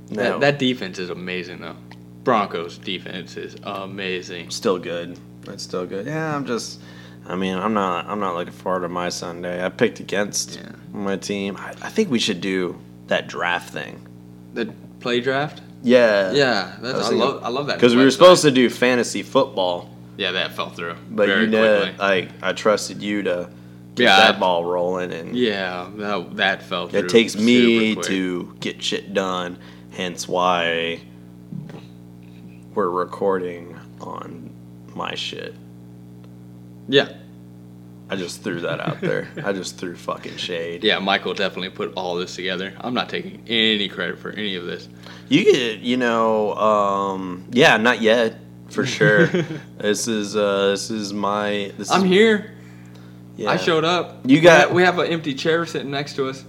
[0.10, 1.76] No, that, that defense is amazing though.
[2.24, 4.52] Broncos defense is amazing.
[4.52, 5.18] still good.
[5.42, 6.06] That's still good.
[6.06, 6.80] Yeah, I'm just.
[7.28, 8.08] I mean, I'm not.
[8.08, 9.64] I'm not looking forward to my Sunday.
[9.64, 10.72] I picked against Yeah.
[10.92, 11.56] my team.
[11.58, 14.06] I, I think we should do that draft thing.
[14.54, 15.62] The play draft.
[15.84, 16.32] Yeah.
[16.32, 18.52] Yeah, I that's, was I, thinking- love I love that Because we were supposed to
[18.52, 20.96] do fantasy football, Yeah, that fell through.
[21.10, 23.50] but you know, like I trusted you to
[23.96, 27.00] get Yeah, that I- ball rolling, and Yeah, that that fell through.
[27.02, 28.06] it takes me quick.
[28.08, 29.58] to get shit done.
[29.92, 31.02] Hence why
[32.74, 34.50] we're recording on
[34.96, 35.54] my shit.
[36.88, 37.10] Yeah,
[38.10, 39.30] I just threw that out there.
[39.46, 40.84] I just threw fucking shade.
[40.84, 41.00] yeah.
[41.00, 42.74] Michael definitely put all this together.
[42.82, 44.90] I'm not taking any credit for any of this.
[45.30, 48.38] You get, you know, um, yeah, not yet,
[48.70, 49.28] for sure.
[49.78, 51.72] this is, uh, this is my.
[51.78, 52.58] This I'm is, here.
[53.38, 53.52] Yeah.
[53.52, 54.20] I showed up.
[54.26, 56.44] You got- We have an empty chair sitting next to us.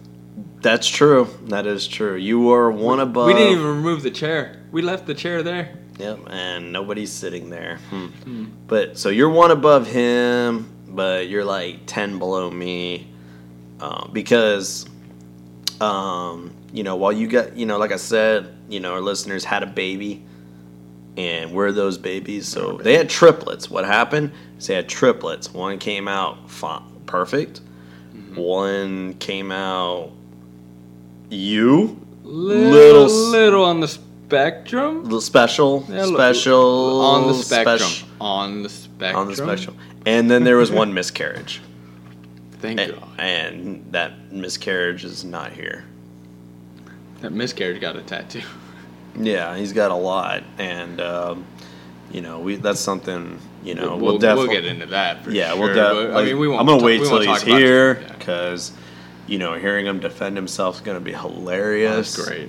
[0.62, 1.28] That's true.
[1.46, 2.16] That is true.
[2.16, 3.26] You are one above.
[3.26, 4.62] we didn't even remove the chair.
[4.70, 5.78] We left the chair there.
[5.98, 7.78] Yep, and nobody's sitting there.
[7.90, 8.46] Hmm.
[8.66, 13.08] But so you're one above him, but you're like ten below me,
[13.80, 14.86] um, because,
[15.80, 19.44] um, you know, while you got, you know, like I said, you know, our listeners
[19.44, 20.24] had a baby,
[21.16, 22.48] and we're those babies.
[22.48, 23.70] So they had triplets.
[23.70, 24.32] What happened?
[24.58, 25.52] is They had triplets.
[25.52, 27.60] One came out fi- perfect.
[28.34, 30.12] One came out
[31.28, 33.98] you Little, Little little, on the
[34.32, 35.04] spectrum.
[35.04, 37.78] little special Yeah, special on the spectrum.
[37.78, 39.16] spec- on the spectrum.
[39.20, 39.76] on the spectrum.
[40.06, 41.60] And then there was one miscarriage.
[42.60, 43.08] Thank and, God.
[43.18, 45.84] and that miscarriage is not here.
[47.20, 48.42] That miscarriage got a tattoo.
[49.14, 51.44] Yeah, he's got a lot, and um,
[52.10, 55.22] you know we that's something you know we'll, we'll, we'll definitely get into that.
[55.22, 56.14] For yeah sure, we'll definitely.
[56.14, 56.60] I mean, we won't.
[56.60, 58.72] I'm gonna ta- wait till he's here because
[59.26, 62.16] you know hearing him defend himself is gonna be hilarious.
[62.16, 62.48] That's great.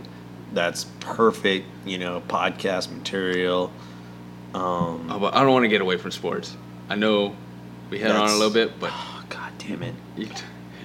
[0.53, 1.65] That's perfect.
[1.85, 3.71] You know podcast material.
[4.53, 6.55] Um, Oh, but I don't want to get away from sports.
[6.89, 7.35] I know
[7.89, 9.95] we hit on a little bit, but oh, God damn it.
[10.15, 10.43] you, t-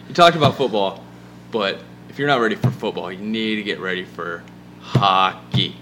[0.08, 1.04] you talked about football.
[1.50, 4.42] But if you're not ready for football, you need to get ready for
[4.80, 5.76] hockey.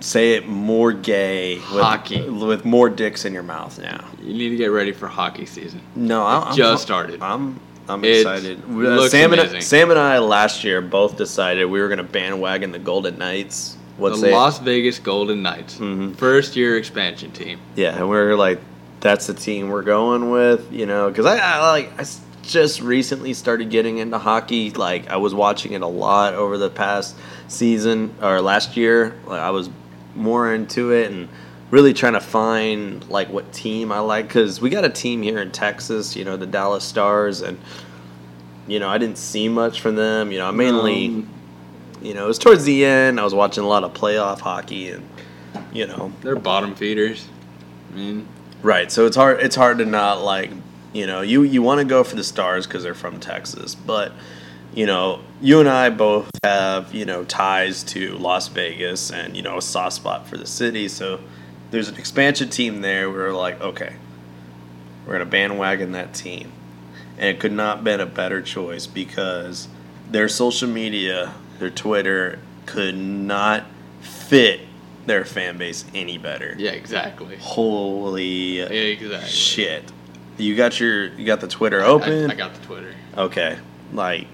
[0.00, 2.28] Say it more gay with, Hockey.
[2.28, 4.04] with more dicks in your mouth now.
[4.22, 5.80] You need to get ready for hockey season.
[5.96, 7.22] No, I'm, just I'm- started.
[7.22, 7.58] I'm
[7.88, 8.62] I'm It excited.
[8.64, 9.62] Uh, looks Sam and.
[9.62, 13.76] Sam and I last year both decided we were going to bandwagon the Golden Knights.
[13.96, 14.30] What's the?
[14.30, 16.14] Las Vegas Golden Knights, Mhm.
[16.16, 17.58] first year expansion team.
[17.74, 18.60] Yeah, and we are like,
[19.00, 22.80] that's the team we're going with, you know, because I, I like I s- just
[22.80, 24.70] recently started getting into hockey.
[24.70, 27.16] Like I was watching it a lot over the past
[27.48, 29.14] season or last year.
[29.26, 29.68] Like I was
[30.14, 31.28] more into it and
[31.70, 35.38] really trying to find like what team I like because we got a team here
[35.38, 37.58] in Texas, you know, the Dallas Stars, and
[38.66, 40.32] you know I didn't see much from them.
[40.32, 41.06] You know, I mainly.
[41.08, 41.28] Um,
[42.00, 43.18] You know, it was towards the end.
[43.18, 45.04] I was watching a lot of playoff hockey, and
[45.72, 47.26] you know, they're bottom feeders.
[47.92, 48.28] I mean,
[48.62, 48.92] right.
[48.92, 49.40] So it's hard.
[49.40, 50.52] It's hard to not like,
[50.92, 54.12] you know, you you want to go for the Stars because they're from Texas, but
[54.72, 59.42] you know, you and I both have you know ties to Las Vegas and you
[59.42, 60.86] know a soft spot for the city.
[60.86, 61.18] So
[61.70, 63.10] there's an expansion team there.
[63.10, 63.94] We are like, okay,
[65.06, 66.52] we're gonna bandwagon that team,
[67.18, 69.68] and it could not have been a better choice because
[70.10, 73.64] their social media, their Twitter, could not
[74.00, 74.60] fit
[75.06, 76.54] their fan base any better.
[76.58, 77.36] yeah, exactly.
[77.40, 79.28] Holy Exactly.
[79.28, 79.84] shit!
[80.36, 82.30] You got your you got the Twitter I, open.
[82.30, 82.94] I got the Twitter.
[83.16, 83.58] Okay,
[83.92, 84.26] like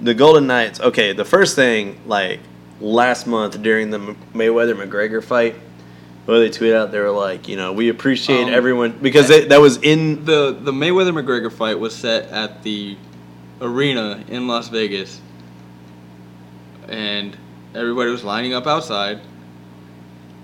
[0.00, 0.80] the Golden Knights.
[0.80, 2.40] Okay, the first thing like
[2.80, 3.98] last month during the
[4.34, 5.54] Mayweather McGregor fight,
[6.26, 9.48] what they tweet out, they were like, you know, we appreciate Um, everyone because it,
[9.48, 12.96] that was in The the Mayweather McGregor fight was set at the
[13.60, 15.20] arena in Las Vegas
[16.88, 17.36] and
[17.74, 19.20] everybody was lining up outside,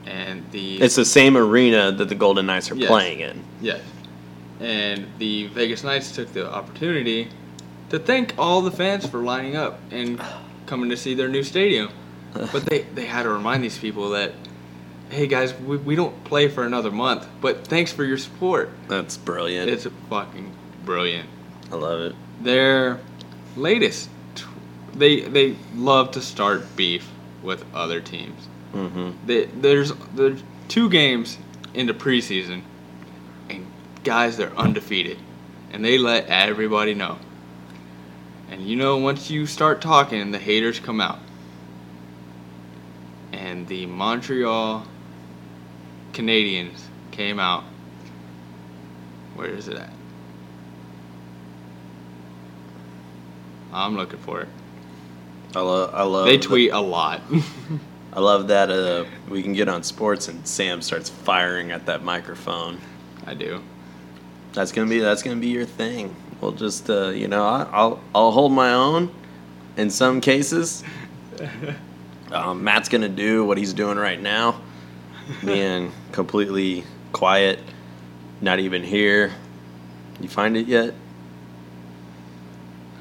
[0.07, 2.89] and the It's the same arena that the Golden Knights are Yes.
[2.89, 3.45] playing in.
[3.61, 3.81] Yes.
[4.61, 7.29] And the Vegas Knights took the opportunity
[7.91, 10.21] to thank all the fans for lining up and
[10.67, 11.89] coming to see their new stadium.
[12.53, 14.33] But they, they had to remind these people that,
[15.13, 18.71] hey guys, we, we don't play for another month, but thanks for your support.
[18.89, 19.69] That's brilliant.
[19.69, 20.53] It's fucking
[20.85, 21.29] brilliant.
[21.71, 22.17] I love it.
[22.41, 22.99] Their
[23.55, 24.09] latest,
[24.95, 27.09] they they love to start beef
[27.43, 28.49] with other teams.
[28.73, 29.27] Mm-hmm.
[29.27, 31.37] They, there's there's two games
[31.75, 32.63] into preseason,
[33.51, 33.67] and
[34.05, 35.19] guys they're undefeated,
[35.73, 37.19] and they let everybody know.
[38.51, 41.19] And you know, once you start talking, the haters come out.
[43.33, 44.87] And the Montreal
[46.13, 47.65] Canadiens came out.
[49.35, 49.93] Where is it at?
[53.73, 54.49] I'm looking for it.
[55.55, 55.95] I love.
[55.95, 56.27] I love.
[56.27, 57.23] They the- tweet a lot.
[58.13, 58.71] I love that.
[58.71, 62.79] Uh, we can get on sports and Sam starts firing at that microphone.
[63.27, 63.63] I do.
[64.53, 64.99] That's gonna be.
[64.99, 66.15] That's gonna be your thing.
[66.41, 66.91] We'll just.
[66.91, 67.47] Uh, you know.
[67.47, 68.01] I, I'll.
[68.15, 69.15] I'll hold my own.
[69.77, 70.85] In some cases.
[72.31, 74.59] Um, Matt's gonna do what he's doing right now,
[75.45, 77.59] being completely quiet,
[78.41, 79.33] not even here.
[80.21, 80.95] You find it yet?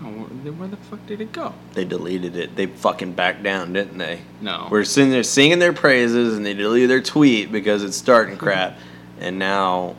[0.04, 1.54] Oh, where the fuck did it go?
[1.74, 2.56] They deleted it.
[2.56, 4.22] They fucking backed down, didn't they?
[4.42, 4.68] No.
[4.72, 8.40] We're sitting there singing their praises, and they deleted their tweet because it's starting hmm.
[8.40, 8.78] crap.
[9.20, 9.96] And now,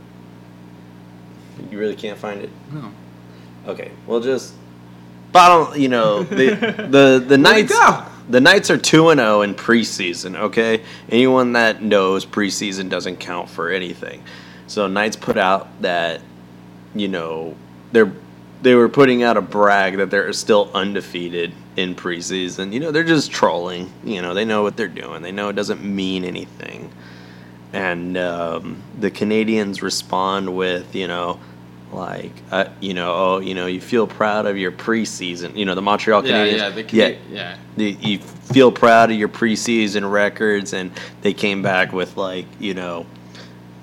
[1.71, 2.51] you really can't find it.
[2.73, 2.93] no.
[3.65, 4.55] Okay, we'll just
[5.31, 5.81] bottom.
[5.81, 6.55] You know, the
[6.91, 8.12] the the Where'd?
[8.33, 10.37] The Knights are two and zero in preseason.
[10.37, 14.25] Okay, anyone that knows preseason doesn't count for anything.
[14.69, 16.23] So Knights put out that,
[16.95, 17.55] you know,
[17.93, 18.11] they're
[18.63, 22.73] they were putting out a brag that they're still undefeated in preseason.
[22.73, 23.93] You know, they're just trolling.
[24.03, 25.21] You know, they know what they're doing.
[25.21, 26.91] They know it doesn't mean anything.
[27.75, 31.39] And um, the Canadiens respond with, you know,
[31.93, 35.57] like, uh, you know, oh, you know, you feel proud of your preseason.
[35.57, 36.57] You know, the Montreal Yeah, Canadiens.
[36.59, 37.57] yeah, the Cana- yeah.
[37.77, 40.91] the- you feel proud of your preseason records, and
[41.21, 43.07] they came back with like, you know,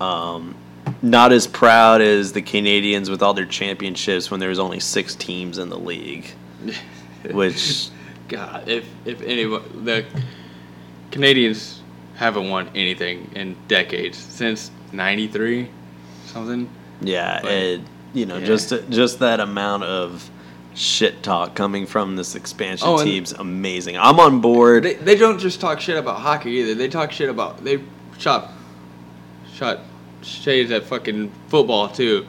[0.00, 0.54] um,
[1.02, 5.14] not as proud as the Canadiens with all their championships when there was only six
[5.14, 6.26] teams in the league,
[7.30, 7.88] which
[8.28, 10.04] God, if if anyone the
[11.10, 11.78] Canadiens
[12.16, 15.68] haven't won anything in decades since '93,
[16.26, 16.68] something.
[17.00, 17.80] yeah, But- it,
[18.12, 18.46] you know, yeah.
[18.46, 20.30] just just that amount of
[20.74, 23.98] shit talk coming from this expansion Oh, team's amazing.
[23.98, 24.84] I'm on board.
[24.84, 26.74] They they don't just talk shit about hockey either.
[26.74, 27.82] They talk shit about they
[28.18, 28.52] shot
[29.54, 29.80] shot
[30.22, 32.26] shades at fucking football too.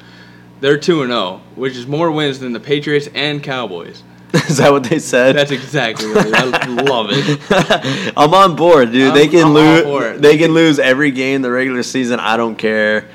[0.59, 4.03] They're two and zero, which is more wins than the Patriots and Cowboys.
[4.33, 5.35] Is that what they said?
[5.35, 6.33] That's exactly what.
[6.33, 8.13] I love it.
[8.17, 9.13] I'm on board, dude.
[9.13, 10.21] they I'm- can all for lose.
[10.21, 12.19] They can lose every game the regular season.
[12.21, 13.09] I don't care.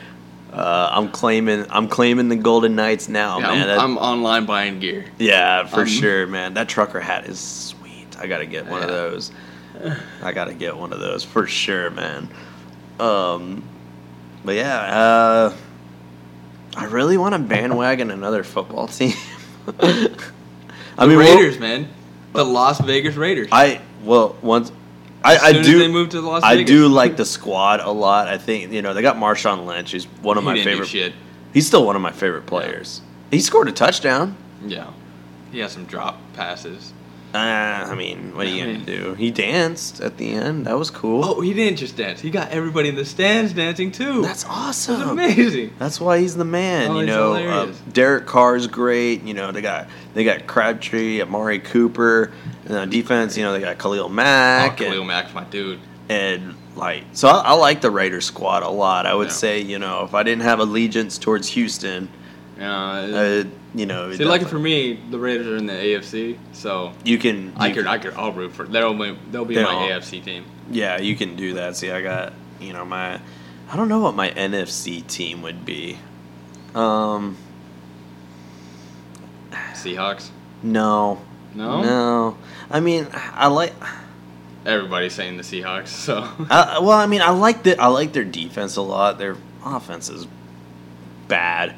[0.56, 1.66] Uh, I'm claiming.
[1.68, 3.60] I'm claiming the Golden Knights now, Yeah, man.
[3.62, 5.04] I'm, That- I'm online buying gear.
[5.18, 6.54] yeah, for I'm- sure, man.
[6.54, 8.16] That trucker hat is sweet.
[8.18, 9.30] I gotta get one of those.
[10.22, 12.30] I gotta get one of those for sure, man.
[12.98, 13.62] Um,
[14.46, 15.52] but yeah, uh,
[16.74, 19.12] I really want to bandwagon another football team.
[19.66, 21.88] I The mean, we'll- Raiders, man,
[22.32, 23.48] the Las Vegas Raiders.
[23.52, 24.72] I well once
[25.26, 26.70] I, I do they moved to Las I Vegas.
[26.70, 28.28] do like the squad a lot.
[28.28, 29.90] I think you know they got Marshawn Lynch.
[29.92, 30.88] He's one of He my didn't do favorite.
[30.88, 31.12] shit.
[31.52, 33.00] He's still one of my favorite players.
[33.30, 34.36] He scored a touchdown.
[34.64, 34.90] Yeah,
[35.52, 36.92] he has some drop passes.
[37.36, 39.14] Uh, I mean, what are you I gonna mean- do?
[39.14, 40.66] He danced at the end.
[40.66, 41.24] That was cool.
[41.24, 42.20] Oh, he didn't just dance.
[42.20, 44.22] He got everybody in the stands dancing too.
[44.22, 45.02] that's awesome.
[45.02, 45.72] amazing.
[45.78, 46.90] That's why he's the man.
[46.92, 47.72] Oh, you know, uh.
[47.92, 49.22] Derek Carr's great.
[49.22, 52.32] You know, they got they got Crabtree, Amari Cooper.
[52.64, 54.78] And on defense, you know, they got Khalil Oh, Mack.
[54.78, 55.78] Khalil and, Mack's my dude.
[56.08, 59.06] and like so I, I like the Raiders squad a lot.
[59.06, 59.32] I would Yeah.
[59.34, 62.08] say you know if I didn't have allegiance towards Houston,
[62.58, 63.44] Uh, uh,
[63.74, 67.52] you know, see, like for me, the Raiders are in the AFC, so you can
[67.56, 68.64] I could can- I could I'll root for.
[68.64, 70.44] They'll be, they'll be my all- AFC team.
[70.70, 71.76] yeah you can do that.
[71.76, 73.20] See, I got you know my
[73.70, 75.98] I don't know what my NFC team would be.
[76.74, 77.36] Um,
[79.74, 80.30] Seahawks.
[80.62, 81.20] no,
[81.54, 81.82] No?
[81.82, 82.38] no.
[82.70, 83.72] I mean, I like.
[84.64, 85.88] Everybody's saying the Seahawks.
[85.88, 86.16] So
[86.50, 89.18] I, well, I mean, I like the I like their defense a lot.
[89.18, 90.26] Their offense is
[91.28, 91.74] bad.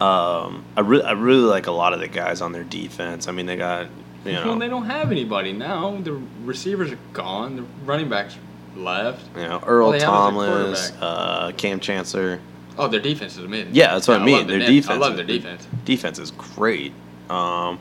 [0.00, 3.26] Um, I really I really like a lot of the guys on their defense.
[3.28, 3.88] I mean, they got
[4.24, 5.96] you know well, they don't have anybody now.
[6.00, 7.56] The receivers are gone.
[7.56, 8.36] The running backs
[8.76, 9.24] left.
[9.36, 12.40] you know Earl All they have is a Thomas, uh, Kam Chancellor.
[12.76, 13.74] Oh, their defense is amazing.
[13.74, 14.38] Yeah, that's what I mean.
[14.38, 14.88] love Their defense.
[14.88, 15.66] I love their defense.
[15.84, 16.92] Defense is great.
[17.28, 17.80] Um,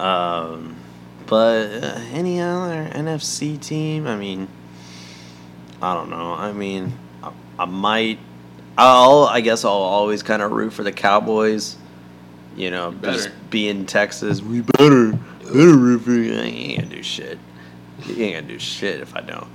[0.00, 0.76] um,
[1.26, 4.48] But uh, any other NFC team, I mean,
[5.80, 6.34] I don't know.
[6.34, 8.18] I mean, I, I might.
[8.80, 9.24] I'll.
[9.24, 11.76] I guess I'll always kind of root for the Cowboys.
[12.56, 13.36] You know, just Better.
[13.50, 14.40] be in Texas.
[14.42, 16.34] We better, better root for you.
[16.34, 17.38] I ain't gonna do shit.
[18.06, 19.46] You ain't gonna do shit if I don't.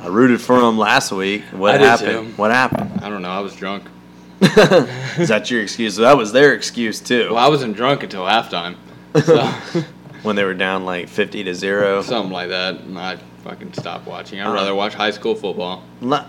[0.00, 1.42] I rooted for them last week.
[1.52, 2.28] What I did happened?
[2.28, 2.32] too.
[2.40, 3.00] What happened?
[3.02, 3.30] I don't know.
[3.30, 3.84] I was drunk.
[4.40, 5.96] Is that your excuse?
[5.96, 7.28] That was their excuse too.
[7.30, 8.76] Well, I wasn't drunk until halftime.
[9.24, 9.46] So,
[10.22, 12.02] when they were down like fifty to zero.
[12.02, 12.76] something like that.
[12.96, 14.40] I fucking stopped watching.
[14.40, 15.82] I'd Uh, rather watch high school football.
[16.00, 16.26] La-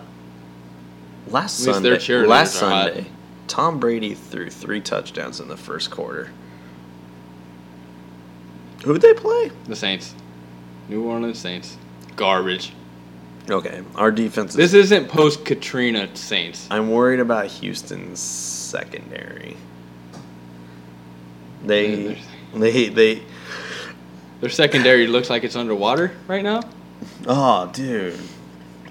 [1.31, 2.93] last At least their Sunday, cheerleaders last are hot.
[2.93, 3.07] Sunday,
[3.47, 6.29] Tom Brady threw three touchdowns in the first quarter.
[8.83, 9.51] Who'd they play?
[9.65, 10.13] The Saints.
[10.89, 11.77] New Orleans Saints.
[12.15, 12.73] Garbage.
[13.49, 14.57] Okay, our defense is.
[14.57, 16.67] This isn't post Katrina Saints.
[16.69, 19.55] I'm worried about Houston's secondary.
[21.63, 22.21] They,
[22.53, 23.23] they, they.
[24.41, 26.61] Their secondary looks like it's underwater right now.
[27.25, 28.19] Oh, dude,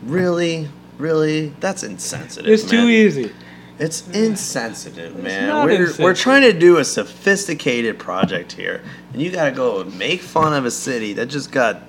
[0.03, 0.69] really,
[0.99, 1.49] really?
[1.61, 2.51] That's insensitive.
[2.51, 2.71] It's man.
[2.83, 3.33] too easy.
[3.79, 5.49] It's insensitive, man.
[5.49, 8.83] not We're, we're trying to do a sophisticated project here,
[9.13, 11.83] and you gotta go and make fun of a city that just got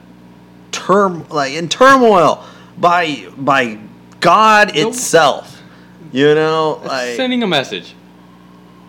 [0.72, 2.45] term like in turmoil
[2.78, 3.80] by by
[4.20, 4.89] God Nope.
[4.89, 5.62] itself.
[6.12, 7.93] You know, It's like sending a message.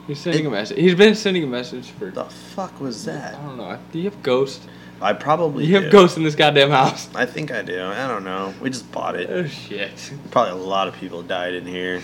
[0.09, 0.79] He's sending It- a message.
[0.79, 2.11] He's been sending a message for.
[2.11, 3.35] the fuck was that?
[3.37, 3.79] I don't know.
[3.93, 4.63] Do you have Ghost?
[5.01, 5.91] I probably You have do.
[5.91, 7.09] Ghost in this goddamn house.
[7.15, 7.81] I think I do.
[7.85, 8.53] I don't know.
[8.61, 9.31] We just bought it.
[9.31, 10.13] Oh shit.
[10.31, 12.01] Probably a lot of people died in here.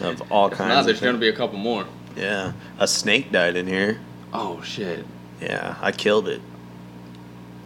[0.00, 0.68] Of all If kinds.
[0.68, 1.86] not, of there's gonna be a couple more.
[2.16, 3.98] Yeah, a snake died in here.
[4.32, 5.04] Oh shit.
[5.40, 6.40] Yeah, I killed it.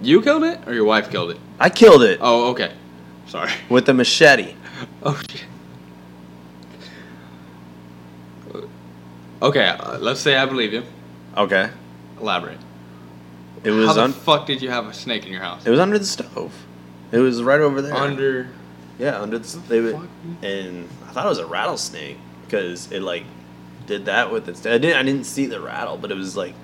[0.00, 1.38] You killed it, or your wife killed it?
[1.58, 2.72] I killed it Oh, okay.
[3.26, 3.50] Sorry.
[3.68, 4.54] with a machete.
[5.02, 5.44] Oh shit.
[9.42, 10.82] Okay, uh, let's say I believe you.
[11.36, 11.70] Okay.
[12.20, 12.58] Elaborate.
[13.66, 15.66] It was How the un- fuck did you have a snake in your house?
[15.66, 16.52] it was under the stove.
[17.12, 17.94] It was right over there.
[17.94, 18.48] Under.
[18.98, 20.08] yeah, under the they would,
[20.42, 23.24] and I thought it was a rattlesnake because it like
[23.86, 24.64] did that with its.
[24.66, 26.54] I didn't I didn't see the rattle, but it was like,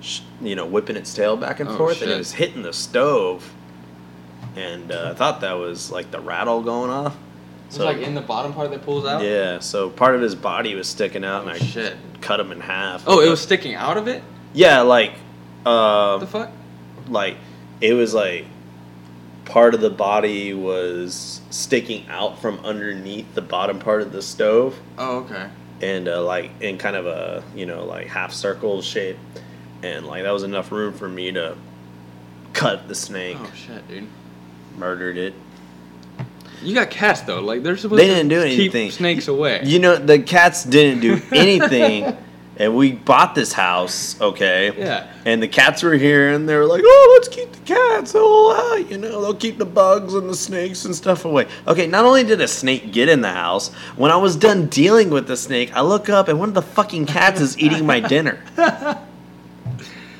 [0.00, 2.72] sh- you know, whipping its tail back and Oh, forth, and it was hitting the
[2.72, 3.52] stove.
[4.56, 7.16] And uh, I thought that was like the rattle going off.
[7.66, 9.22] It's like in the bottom part that pulls out.
[9.22, 11.96] Yeah, so part of his body was sticking out, Oh, and I shit.
[12.20, 13.02] cut him in half.
[13.06, 14.22] Oh, it was sticking out of it.
[14.52, 15.14] Yeah, like,
[15.64, 16.50] What the fuck?
[17.08, 17.36] like
[17.80, 18.46] it was like
[19.44, 24.78] part of the body was sticking out from underneath the bottom part of the stove,
[24.96, 25.48] Oh, okay.
[25.82, 29.18] and uh, like in kind of a you know like half circle shape,
[29.82, 31.56] and like that was enough room for me to
[32.54, 34.06] cut the snake, Oh shit, dude.
[34.76, 35.34] murdered it.
[36.62, 37.40] You got cats though.
[37.40, 38.90] Like they're supposed They to didn't do keep anything.
[38.90, 39.60] snakes away.
[39.64, 42.16] You know the cats didn't do anything.
[42.56, 44.72] And we bought this house, okay?
[44.78, 45.12] Yeah.
[45.24, 48.12] And the cats were here, and they were like, "Oh, let's keep the cats.
[48.14, 51.88] Oh, uh, you know, they'll keep the bugs and the snakes and stuff away." Okay.
[51.88, 55.26] Not only did a snake get in the house, when I was done dealing with
[55.26, 58.38] the snake, I look up and one of the fucking cats is eating my dinner.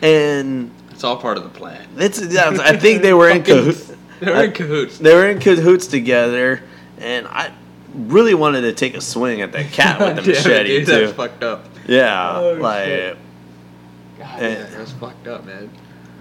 [0.02, 1.86] And It's all part of the plan.
[1.96, 3.92] it's, yeah, I think they were in cahoots.
[4.20, 4.98] They're I- in cahoots.
[4.98, 6.62] They were in cahoots together,
[6.98, 7.52] and I
[7.94, 10.92] really wanted to take a swing at that cat with the Damn machete dude, too.
[11.06, 11.64] That's fucked up.
[11.86, 13.16] Yeah, Oh, like, shit.
[14.18, 14.48] God, Eh.
[14.50, 15.70] yeah, that's fucked up, man.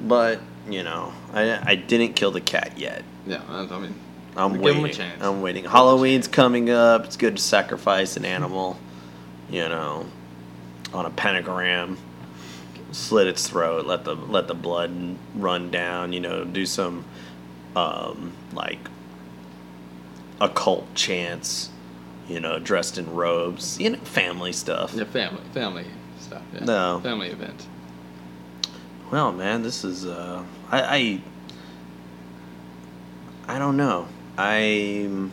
[0.01, 3.03] but you know, I I didn't kill the cat yet.
[3.28, 3.93] Yeah, I mean,
[4.36, 4.80] I'm Give waiting.
[4.80, 5.21] him a chance.
[5.24, 5.63] I'm waiting.
[5.63, 7.05] Give him a Halloween's coming up.
[7.05, 8.78] It's good to sacrifice an animal,
[9.49, 10.05] you know,
[10.93, 11.97] on a pentagram.
[12.91, 13.86] Slit its throat.
[13.86, 16.13] Let the let the blood run down.
[16.13, 17.03] You know, do some
[17.76, 18.80] um, like
[20.44, 21.70] occult chants.
[22.28, 23.80] You know, dressed in robes.
[23.80, 24.94] You know, family stuff.
[24.94, 25.86] yeah, family, family
[26.20, 26.41] stuff.
[26.54, 26.64] Yeah.
[26.64, 27.00] No.
[27.04, 27.68] family event.
[29.12, 31.22] Well, man, this is uh, I,
[33.48, 34.08] I I don't know.
[34.38, 35.32] I'm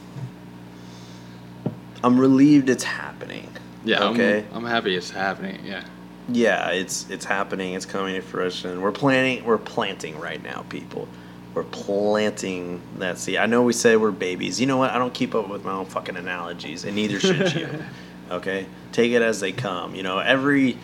[2.03, 3.49] I'm relieved it's happening.
[3.85, 4.45] Yeah, Okay.
[4.51, 5.61] I'm, I'm happy it's happening.
[5.65, 5.85] Yeah.
[6.29, 7.75] Yeah, it's it's happening.
[7.75, 8.83] It's coming to fruition.
[8.83, 9.45] We're planting.
[9.45, 11.09] We're planting right now, people.
[11.55, 13.37] We're planting that seed.
[13.37, 14.61] I know we say we're babies.
[14.61, 14.91] You know what?
[14.91, 17.69] I don't keep up with my own fucking analogies, and neither should you.
[18.31, 19.95] okay, take it as they come.
[19.95, 20.79] You know, every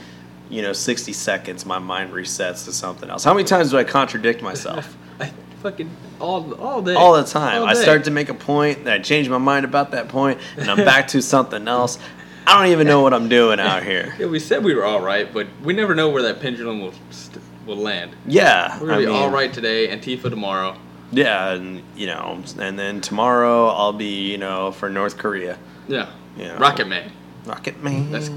[0.50, 3.22] you know sixty seconds, my mind resets to something else.
[3.22, 4.96] How many times do I contradict myself?
[5.20, 5.30] I
[5.62, 5.88] fucking
[6.20, 6.94] all all day.
[6.94, 7.62] all the time.
[7.62, 10.40] All I start to make a point, then I change my mind about that point,
[10.56, 11.98] and I'm back to something else.
[12.46, 14.14] I don't even know what I'm doing out here.
[14.18, 16.94] Yeah, we said we were all right, but we never know where that pendulum will
[17.10, 18.12] st- will land.
[18.26, 20.76] Yeah, We're gonna I be mean, all right today, Antifa tomorrow.
[21.12, 25.58] Yeah, and you know, and then tomorrow I'll be, you know, for North Korea.
[25.88, 26.10] Yeah.
[26.36, 26.56] Yeah.
[26.58, 27.10] Rocket Man.
[27.44, 28.10] Rocket Man.
[28.10, 28.30] That's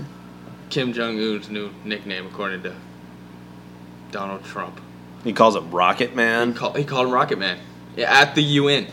[0.70, 2.76] Kim Jong Un's new nickname, according to
[4.12, 4.80] Donald Trump.
[5.24, 6.54] He calls him Rocket He, Man.
[6.54, 7.58] call, he called him Rocket Man.
[7.96, 8.88] Yeah, at the UN.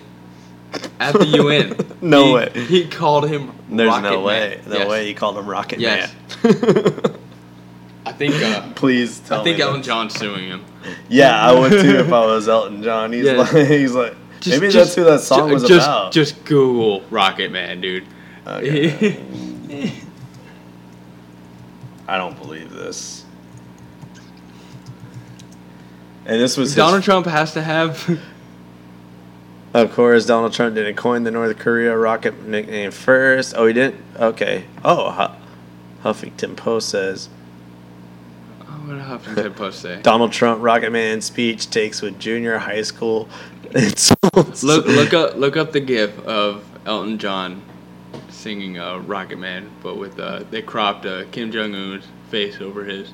[0.98, 1.76] At the UN.
[2.02, 2.50] No He- way.
[2.66, 4.58] He called him There's Rocket no way.
[4.62, 4.70] Man.
[4.70, 4.88] No Yes.
[4.88, 6.12] way he called him Rocket Yes.
[6.44, 7.16] Man.
[8.06, 9.62] I think uh, Please tell I think me.
[9.62, 9.82] Elton.
[9.82, 10.64] John's suing him.
[11.08, 13.12] Yeah, I would too if I was Elton John.
[13.12, 13.32] He's Yeah.
[13.32, 16.12] like, he's like, Just- maybe just- that's who that song ju- was just, about.
[16.12, 18.04] Just Google Rocket Man, dude.
[18.46, 19.20] Okay.
[22.08, 23.24] I don't believe this.
[26.24, 28.20] And this was his- Donald Trump has to have.
[29.74, 33.54] Of course, Donald Trump didn't coin the North Korea rocket nickname first.
[33.56, 34.00] Oh, he didn't.
[34.16, 34.64] Okay.
[34.84, 37.28] Oh, Hu- Huffington Post says
[38.86, 40.00] what did Huffington Post say?
[40.02, 43.28] Donald Trump Rocket Man speech takes with junior high school
[43.72, 44.62] insults.
[44.62, 47.62] Look, look up, look up the GIF of Elton John
[48.28, 52.84] singing uh, Rocket Man, but with uh, they cropped uh, Kim Jong Un's face over
[52.84, 53.12] his.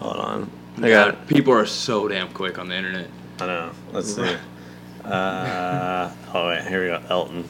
[0.00, 0.50] Hold on.
[0.78, 1.14] I got.
[1.14, 3.08] God, people are so damn quick on the internet.
[3.40, 3.70] I know.
[3.92, 4.36] Let's see.
[5.04, 7.02] Uh, oh wait, here we go.
[7.10, 7.44] Elton.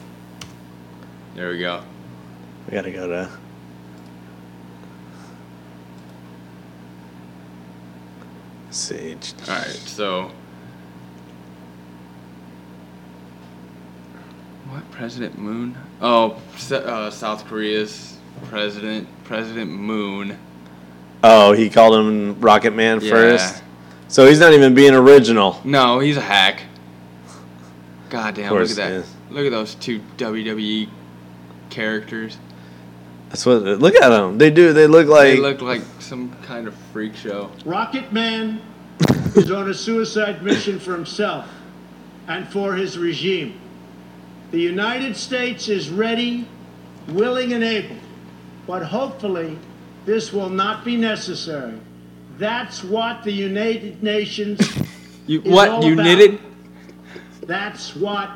[1.35, 1.83] There we go.
[2.65, 3.29] We gotta go to.
[8.73, 9.35] Let's.
[9.47, 10.31] All right, so
[14.69, 15.77] what President Moon?
[16.01, 18.17] Oh, uh, South Korea's
[18.49, 20.37] president, President Moon.
[21.23, 23.11] Oh, he called him Rocket Man Yeah.
[23.11, 23.63] first.
[24.07, 25.61] So he's not even being original.
[25.63, 26.63] No, he's a hack.
[28.09, 28.53] God damn!
[28.53, 29.05] Look at that.
[29.29, 30.89] Look at those two WWE
[31.69, 32.37] characters.
[33.33, 33.63] That's what.
[33.63, 34.37] Look at them.
[34.37, 34.73] They do.
[34.73, 35.23] They look like.
[35.23, 37.49] they look like some kind of freak show.
[37.65, 38.61] Rocket Man
[39.35, 41.47] is on a suicide mission for himself
[42.27, 43.59] and for his regime.
[44.51, 46.47] The United States is ready,
[47.07, 47.95] willing, and able,
[48.67, 49.57] but hopefully
[50.05, 51.73] this will not be necessary.
[52.37, 54.59] That's what the United Nations,
[55.25, 55.69] You Is what?
[55.69, 56.39] all You about- knitted?
[57.47, 58.29] that's what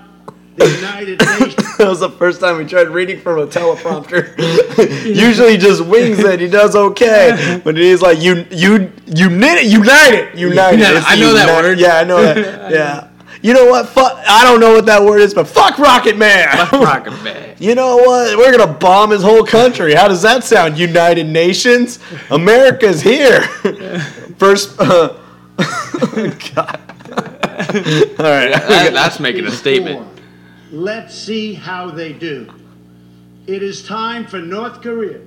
[0.57, 1.77] the United Nations.
[1.77, 4.35] that was the first time we tried reading from a teleprompter.
[5.05, 6.39] Usually he just wings it.
[6.39, 10.81] He does okay, but he's like you, you, you knit it, unite it, unite it.
[10.81, 11.79] It's I know that word.
[11.79, 12.71] Yeah, I know that.
[12.71, 13.09] Yeah.
[13.43, 13.87] You know what?
[13.87, 14.17] Fuck.
[14.27, 16.49] I don't know what that word is, but fuck Rocket Man.
[16.57, 17.55] Fuck Rocket Man.
[17.59, 18.35] You know what?
[18.35, 19.93] We're gonna bomb his whole country.
[19.93, 20.77] How does that sound?
[20.77, 21.99] United Nations,
[22.31, 23.41] America's here.
[24.37, 25.13] First, uh,
[25.57, 26.79] God.
[28.19, 28.51] All right.
[28.51, 30.16] That- that's making a is statement.
[30.69, 30.75] For.
[30.75, 32.51] Let's see how they do.
[33.47, 35.21] It is time for North Korea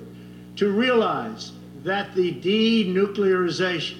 [0.57, 1.51] to realize
[1.83, 3.97] that the denuclearization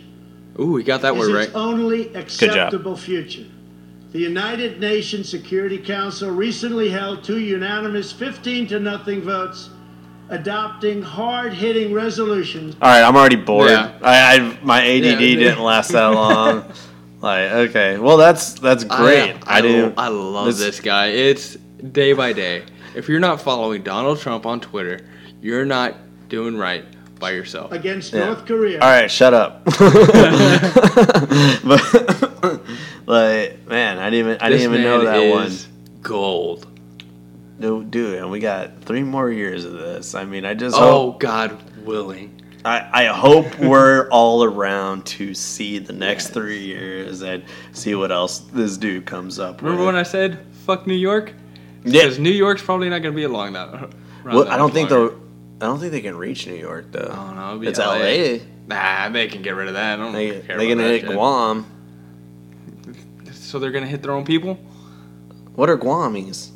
[0.60, 1.62] Ooh, we got that is word its right.
[1.62, 3.46] only acceptable future.
[4.12, 9.70] The United Nations Security Council recently held two unanimous 15 to nothing votes
[10.30, 13.70] adopting hard-hitting resolutions All right, I'm already bored.
[13.72, 13.92] Yeah.
[14.02, 15.18] I, I my ADD Yeah.
[15.18, 16.66] didn't last that long.
[17.22, 19.36] Like, okay, well that's that's great.
[19.48, 19.94] I, I, didn't.
[19.98, 21.08] I love this- this guy.
[21.08, 21.56] It's
[21.92, 22.64] day by day.
[22.96, 25.00] If you're not following Donald Trump on Twitter,
[25.42, 25.96] you're not
[26.30, 26.84] doing right
[27.20, 27.72] by yourself.
[27.72, 28.26] against Yeah.
[28.26, 28.80] North Korea.
[28.82, 29.64] All right, shut up.
[31.64, 32.62] but
[33.06, 35.52] like, man, I didn't even I This didn't even know man that one.
[36.02, 36.68] Gold.
[37.60, 40.16] No, dude, and we got three more years of this.
[40.16, 42.41] I mean, I just Oh hope God willing.
[42.64, 48.12] I, I hope we're all around to see the next three years and see what
[48.12, 49.88] else this dude comes up Remember with.
[49.88, 51.34] when I said fuck New York?
[51.84, 52.03] Yeah.
[52.03, 53.91] Because New York's probably not going to be along that.
[54.24, 55.16] Well, I don't think longer.
[55.62, 57.12] I don't think they can reach New York though.
[57.12, 57.95] I don't it'll It's LA.
[57.95, 58.38] LA.
[58.68, 59.99] Nah, they can get rid of that.
[59.99, 60.57] I don't They care.
[60.57, 61.12] they about gonna hit shit.
[61.12, 61.66] Guam.
[63.34, 64.55] So they're gonna hit their own people.
[65.55, 66.51] What are Guamis?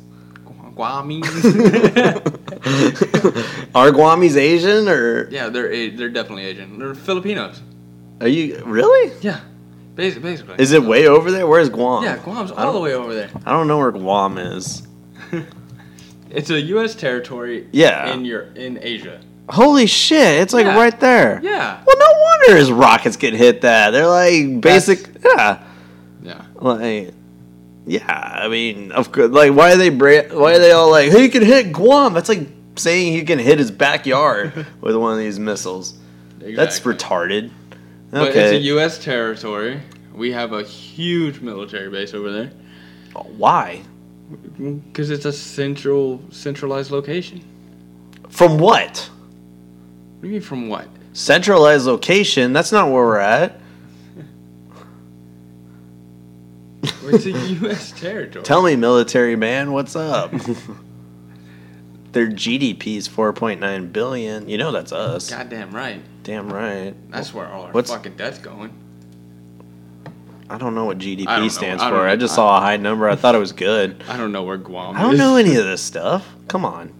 [0.76, 1.24] Guamis.
[3.74, 6.78] are Guamis Asian or yeah, they're they're definitely Asian.
[6.78, 7.62] They're Filipinos.
[8.20, 9.12] are you really?
[9.22, 9.40] Yeah,
[9.94, 10.30] basically.
[10.32, 10.56] basically.
[10.58, 11.46] Is it way over there?
[11.46, 12.04] Where's Guam?
[12.04, 13.30] Yeah, Guam's all the way over there.
[13.46, 14.86] I don't know where Guam is.
[16.28, 16.94] It's a U.S.
[16.96, 17.68] territory.
[17.72, 18.12] Yeah.
[18.12, 19.20] In your in Asia.
[19.48, 20.40] Holy shit!
[20.42, 20.76] It's like Yeah.
[20.76, 21.40] right there.
[21.42, 21.82] Yeah.
[21.86, 23.60] Well, no wonder his rockets get hit.
[23.62, 25.08] That they're like basic.
[25.24, 25.62] yeah.
[26.22, 26.42] Yeah.
[26.56, 27.14] Like,
[27.86, 28.40] yeah.
[28.42, 29.30] I mean, of course.
[29.30, 29.88] Like, why are they?
[29.90, 32.12] Bra- why are they all like, "He can hit Guam"?
[32.14, 35.94] That's like saying he can hit his backyard with one of these missiles.
[36.38, 36.94] That's Exactly.
[36.94, 37.50] retarded.
[38.10, 38.44] But Okay.
[38.44, 39.02] it's a U.S.
[39.02, 39.80] territory.
[40.14, 42.50] We have a huge military base over there
[43.14, 43.82] uh, why?
[44.92, 47.42] because it's a central centralized location.
[48.30, 49.10] From what?
[50.18, 50.88] What do you mean from what?
[51.12, 52.52] Centralized location.
[52.52, 53.60] That's not where we're at.
[57.14, 57.92] It's a U.S.
[57.92, 58.44] territory.
[58.44, 60.32] Tell me, military man, what's up?
[62.12, 64.48] Their GDP is 4.9 billion.
[64.48, 65.28] You know that's us.
[65.30, 66.00] Goddamn right.
[66.22, 66.94] Damn right.
[67.10, 68.72] That's where all our What's- fucking debt's going.
[70.48, 71.48] I don't know what GDP I don't know.
[71.48, 72.06] stands I don't for.
[72.08, 73.08] I just I- saw a high number.
[73.08, 74.02] I thought it was good.
[74.08, 74.98] I don't know where Guam is.
[75.00, 75.18] I don't is.
[75.18, 76.26] know any of this stuff.
[76.48, 76.92] Come on.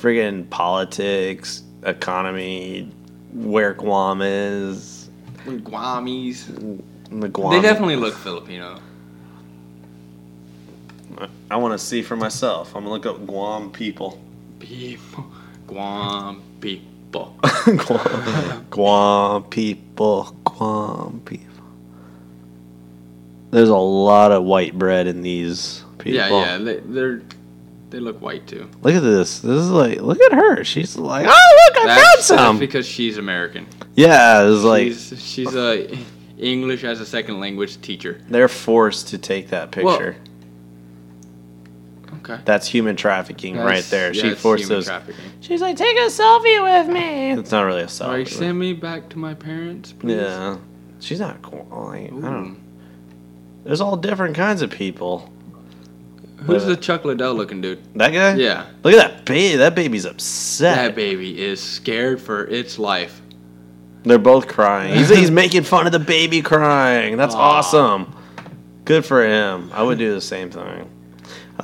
[0.00, 2.90] Friggin' politics, economy,
[3.32, 5.08] where Guam is.
[5.46, 6.80] Guamies.
[7.10, 7.50] The Guam.
[7.52, 8.78] They definitely look Filipino.
[11.50, 12.74] I want to see for myself.
[12.74, 14.20] I'm gonna look up Guam people.
[14.58, 15.26] People.
[15.66, 17.36] Guam people.
[17.76, 20.24] Guam, Guam people.
[20.44, 21.64] Guam people.
[23.50, 26.12] There's a lot of white bread in these people.
[26.12, 26.58] Yeah, yeah.
[26.58, 27.22] They, they're
[27.90, 28.68] they look white too.
[28.82, 29.38] Look at this.
[29.38, 30.64] This is like, look at her.
[30.64, 32.58] She's like, oh look, I That's, found that's some.
[32.58, 33.66] because she's American.
[33.94, 35.96] Yeah, it's like she's she's a
[36.36, 38.20] English as a second language teacher.
[38.28, 40.16] they're forced to take that Well, picture.
[42.20, 42.38] Okay.
[42.44, 44.12] That's human trafficking right there.
[44.14, 44.86] yeah, she it's forced human those.
[44.86, 45.24] trafficking.
[45.40, 47.32] She's like, take a selfie with me.
[47.32, 48.06] It's not really a selfie.
[48.08, 50.16] Like, but- send me back to my parents, please.
[50.16, 50.56] yeah,
[51.00, 51.66] she's not cool.
[51.70, 52.20] Like, I Ooh.
[52.22, 52.60] don't.
[53.64, 55.30] There's all different kinds of people.
[56.44, 57.78] Who's Uh, the Chuck Liddell looking dude?
[57.96, 58.34] That guy.
[58.34, 58.66] Yeah.
[58.82, 59.56] Look at that baby.
[59.56, 60.76] That baby's upset.
[60.76, 63.22] That baby is scared for its life.
[64.02, 64.94] They're both crying.
[64.94, 67.16] He's, he's making fun of the baby crying.
[67.16, 67.38] That's Aw.
[67.38, 68.14] awesome.
[68.84, 69.70] Good for him.
[69.72, 70.90] I would do the same thing.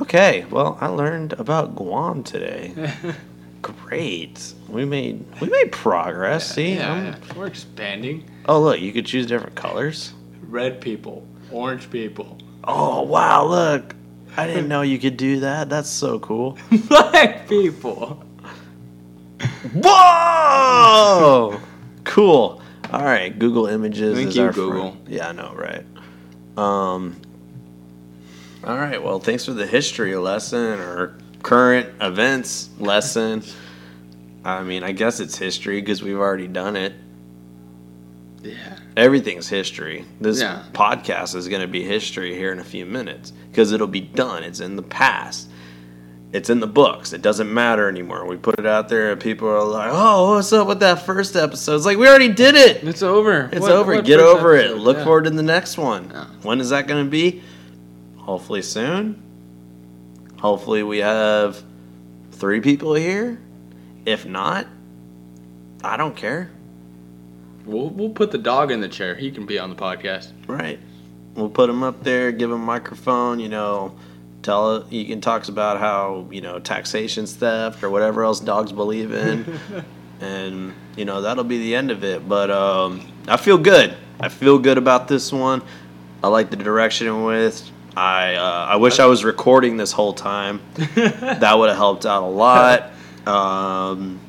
[0.00, 2.72] Okay, well, I learned about Guam today.
[3.62, 4.54] Great.
[4.68, 6.54] We made we made progress.
[6.54, 6.74] See?
[6.74, 7.16] yeah, yeah.
[7.36, 8.28] we're expanding.
[8.48, 10.14] Oh, look, you could choose different colors.
[10.42, 13.94] Red people, orange people, Oh, wow, look.
[14.36, 15.68] I didn't know you could do that.
[15.68, 16.56] That's so cool.
[16.88, 18.22] black people.
[19.74, 21.60] Whoa!
[22.04, 22.60] Cool.
[22.90, 24.92] All right, Google Images Thank is you, our Google.
[24.92, 25.08] friend.
[25.08, 25.84] Yeah, I know, right?
[26.56, 27.14] Um.
[28.64, 29.02] All right.
[29.02, 33.42] Well, thanks for the history lesson or current events lesson.
[34.44, 36.92] I mean, I guess it's history because we've already done it.
[38.42, 38.76] Yeah.
[38.96, 40.04] Everything's history.
[40.20, 40.62] This Yeah.
[40.72, 44.42] podcast is going to be history here in a few minutes because it'll be done.
[44.42, 45.48] It's in the past.
[46.32, 47.12] It's in the books.
[47.12, 48.24] It doesn't matter anymore.
[48.26, 51.34] We put it out there and people are like, "Oh, what's up with that first
[51.34, 52.84] episode?" It's like we already did it.
[52.84, 53.48] It's over.
[53.52, 53.94] It's What- over.
[53.96, 54.76] what Get over it.
[54.78, 55.04] Look Yeah.
[55.04, 56.10] forward to the next one.
[56.12, 56.26] Yeah.
[56.42, 57.42] When is that going to be?
[58.20, 59.22] Hopefully soon.
[60.38, 61.62] Hopefully we have
[62.32, 63.40] three people here.
[64.06, 64.66] If not,
[65.84, 66.50] I don't care.
[67.66, 69.14] We'll we'll put the dog in the chair.
[69.14, 70.32] He can be on the podcast.
[70.46, 70.80] Right.
[71.34, 73.94] We'll put him up there, give him a microphone, you know,
[74.42, 79.12] tell he can talks about how, you know, taxation's theft or whatever else dogs believe
[79.12, 79.58] in.
[80.20, 82.28] and, you know, that'll be the end of it.
[82.28, 83.96] But um I feel good.
[84.18, 85.62] I feel good about this one.
[86.22, 87.70] I like the direction it with.
[87.96, 90.60] I uh, I wish I was recording this whole time.
[90.74, 92.92] that would have helped out a lot.
[93.26, 94.20] Um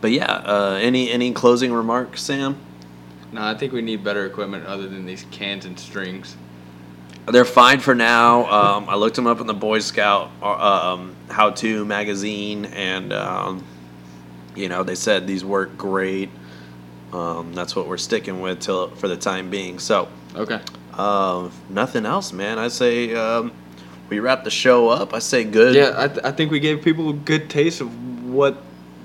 [0.00, 2.56] but yeah, uh, any any closing remarks, Sam?
[3.32, 6.36] No, I think we need better equipment other than these cans and strings.
[7.26, 8.46] They're fine for now.
[8.46, 13.12] Um, I looked them up in the Boy Scout uh, um, How To magazine, and
[13.12, 13.64] um,
[14.54, 16.30] you know they said these work great.
[17.12, 19.78] Um, that's what we're sticking with till for the time being.
[19.78, 20.60] So, Okay.
[20.96, 22.58] Uh, nothing else, man.
[22.58, 23.52] I say um,
[24.08, 25.14] we wrap the show up.
[25.14, 25.74] I say good.
[25.74, 28.56] Yeah, I, th- I think we gave people a good taste of what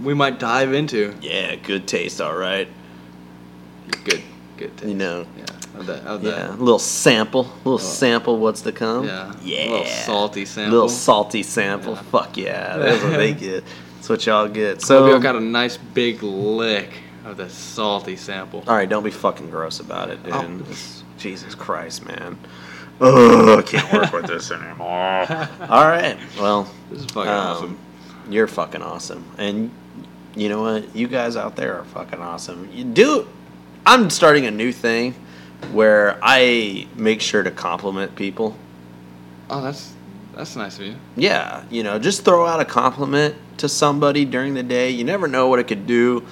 [0.02, 1.16] we might dive into.
[1.22, 2.22] Yeah, good taste.
[2.22, 2.68] All right.
[4.04, 4.22] Good,
[4.58, 4.90] good taste.
[4.90, 5.26] You know.
[5.38, 5.46] Yeah.
[5.80, 6.04] Of that.
[6.06, 6.50] Of Yeah, that.
[6.52, 8.38] a little sample, a little sample.
[8.38, 9.06] What's to come?
[9.06, 9.34] Yeah.
[9.42, 9.60] yeah.
[9.60, 10.72] A little salty sample.
[10.74, 11.94] little salty sample.
[11.94, 12.02] Yeah.
[12.04, 13.64] Fuck yeah, that's what they get.
[13.96, 14.82] That's what y'all get.
[14.82, 16.90] So, we got a nice big lick
[17.24, 18.64] of the salty sample.
[18.68, 20.34] all right, don't be fucking gross about it, dude.
[20.34, 21.01] Oh.
[21.22, 22.38] Jesus Christ, man.
[23.00, 24.88] Ugh, I can't work with this anymore.
[25.70, 27.80] All right, well, This is fucking um, awesome.
[28.30, 29.72] You're fucking awesome, and
[30.36, 30.96] you know what?
[30.96, 32.70] You guys out there are fucking awesome.
[32.72, 33.28] You do.
[33.86, 35.16] I'm starting a new thing
[35.72, 38.56] where I make sure to compliment people.
[39.50, 39.94] Oh, that's
[40.36, 40.96] that's nice of you.
[41.16, 44.90] Yeah, you know, just throw out a compliment to somebody during the day.
[44.92, 46.26] You never know what it could do.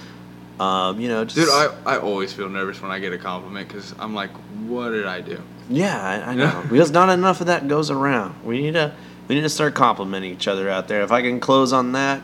[0.59, 3.67] Um, you know, just Dude, I, I always feel nervous when I get a compliment
[3.69, 4.31] because I'm like,
[4.67, 5.41] what did I do?
[5.69, 8.35] yeah, I, I know because not enough of that goes around.
[8.43, 8.93] We need to
[9.27, 11.01] we need to start complimenting each other out there.
[11.01, 12.21] If I can close on that,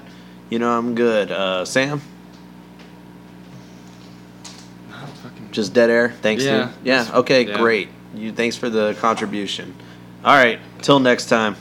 [0.50, 1.32] you know, I'm good.
[1.32, 2.02] Uh, Sam,
[5.22, 6.10] fucking- just dead air.
[6.22, 6.74] Thanks, Yeah, dude.
[6.84, 7.08] Yeah.
[7.14, 7.48] Okay.
[7.48, 7.58] yeah.
[7.58, 7.90] Great.
[8.16, 8.32] You.
[8.32, 9.76] Thanks for the contribution.
[10.24, 10.60] All right.
[10.82, 11.56] Till next time.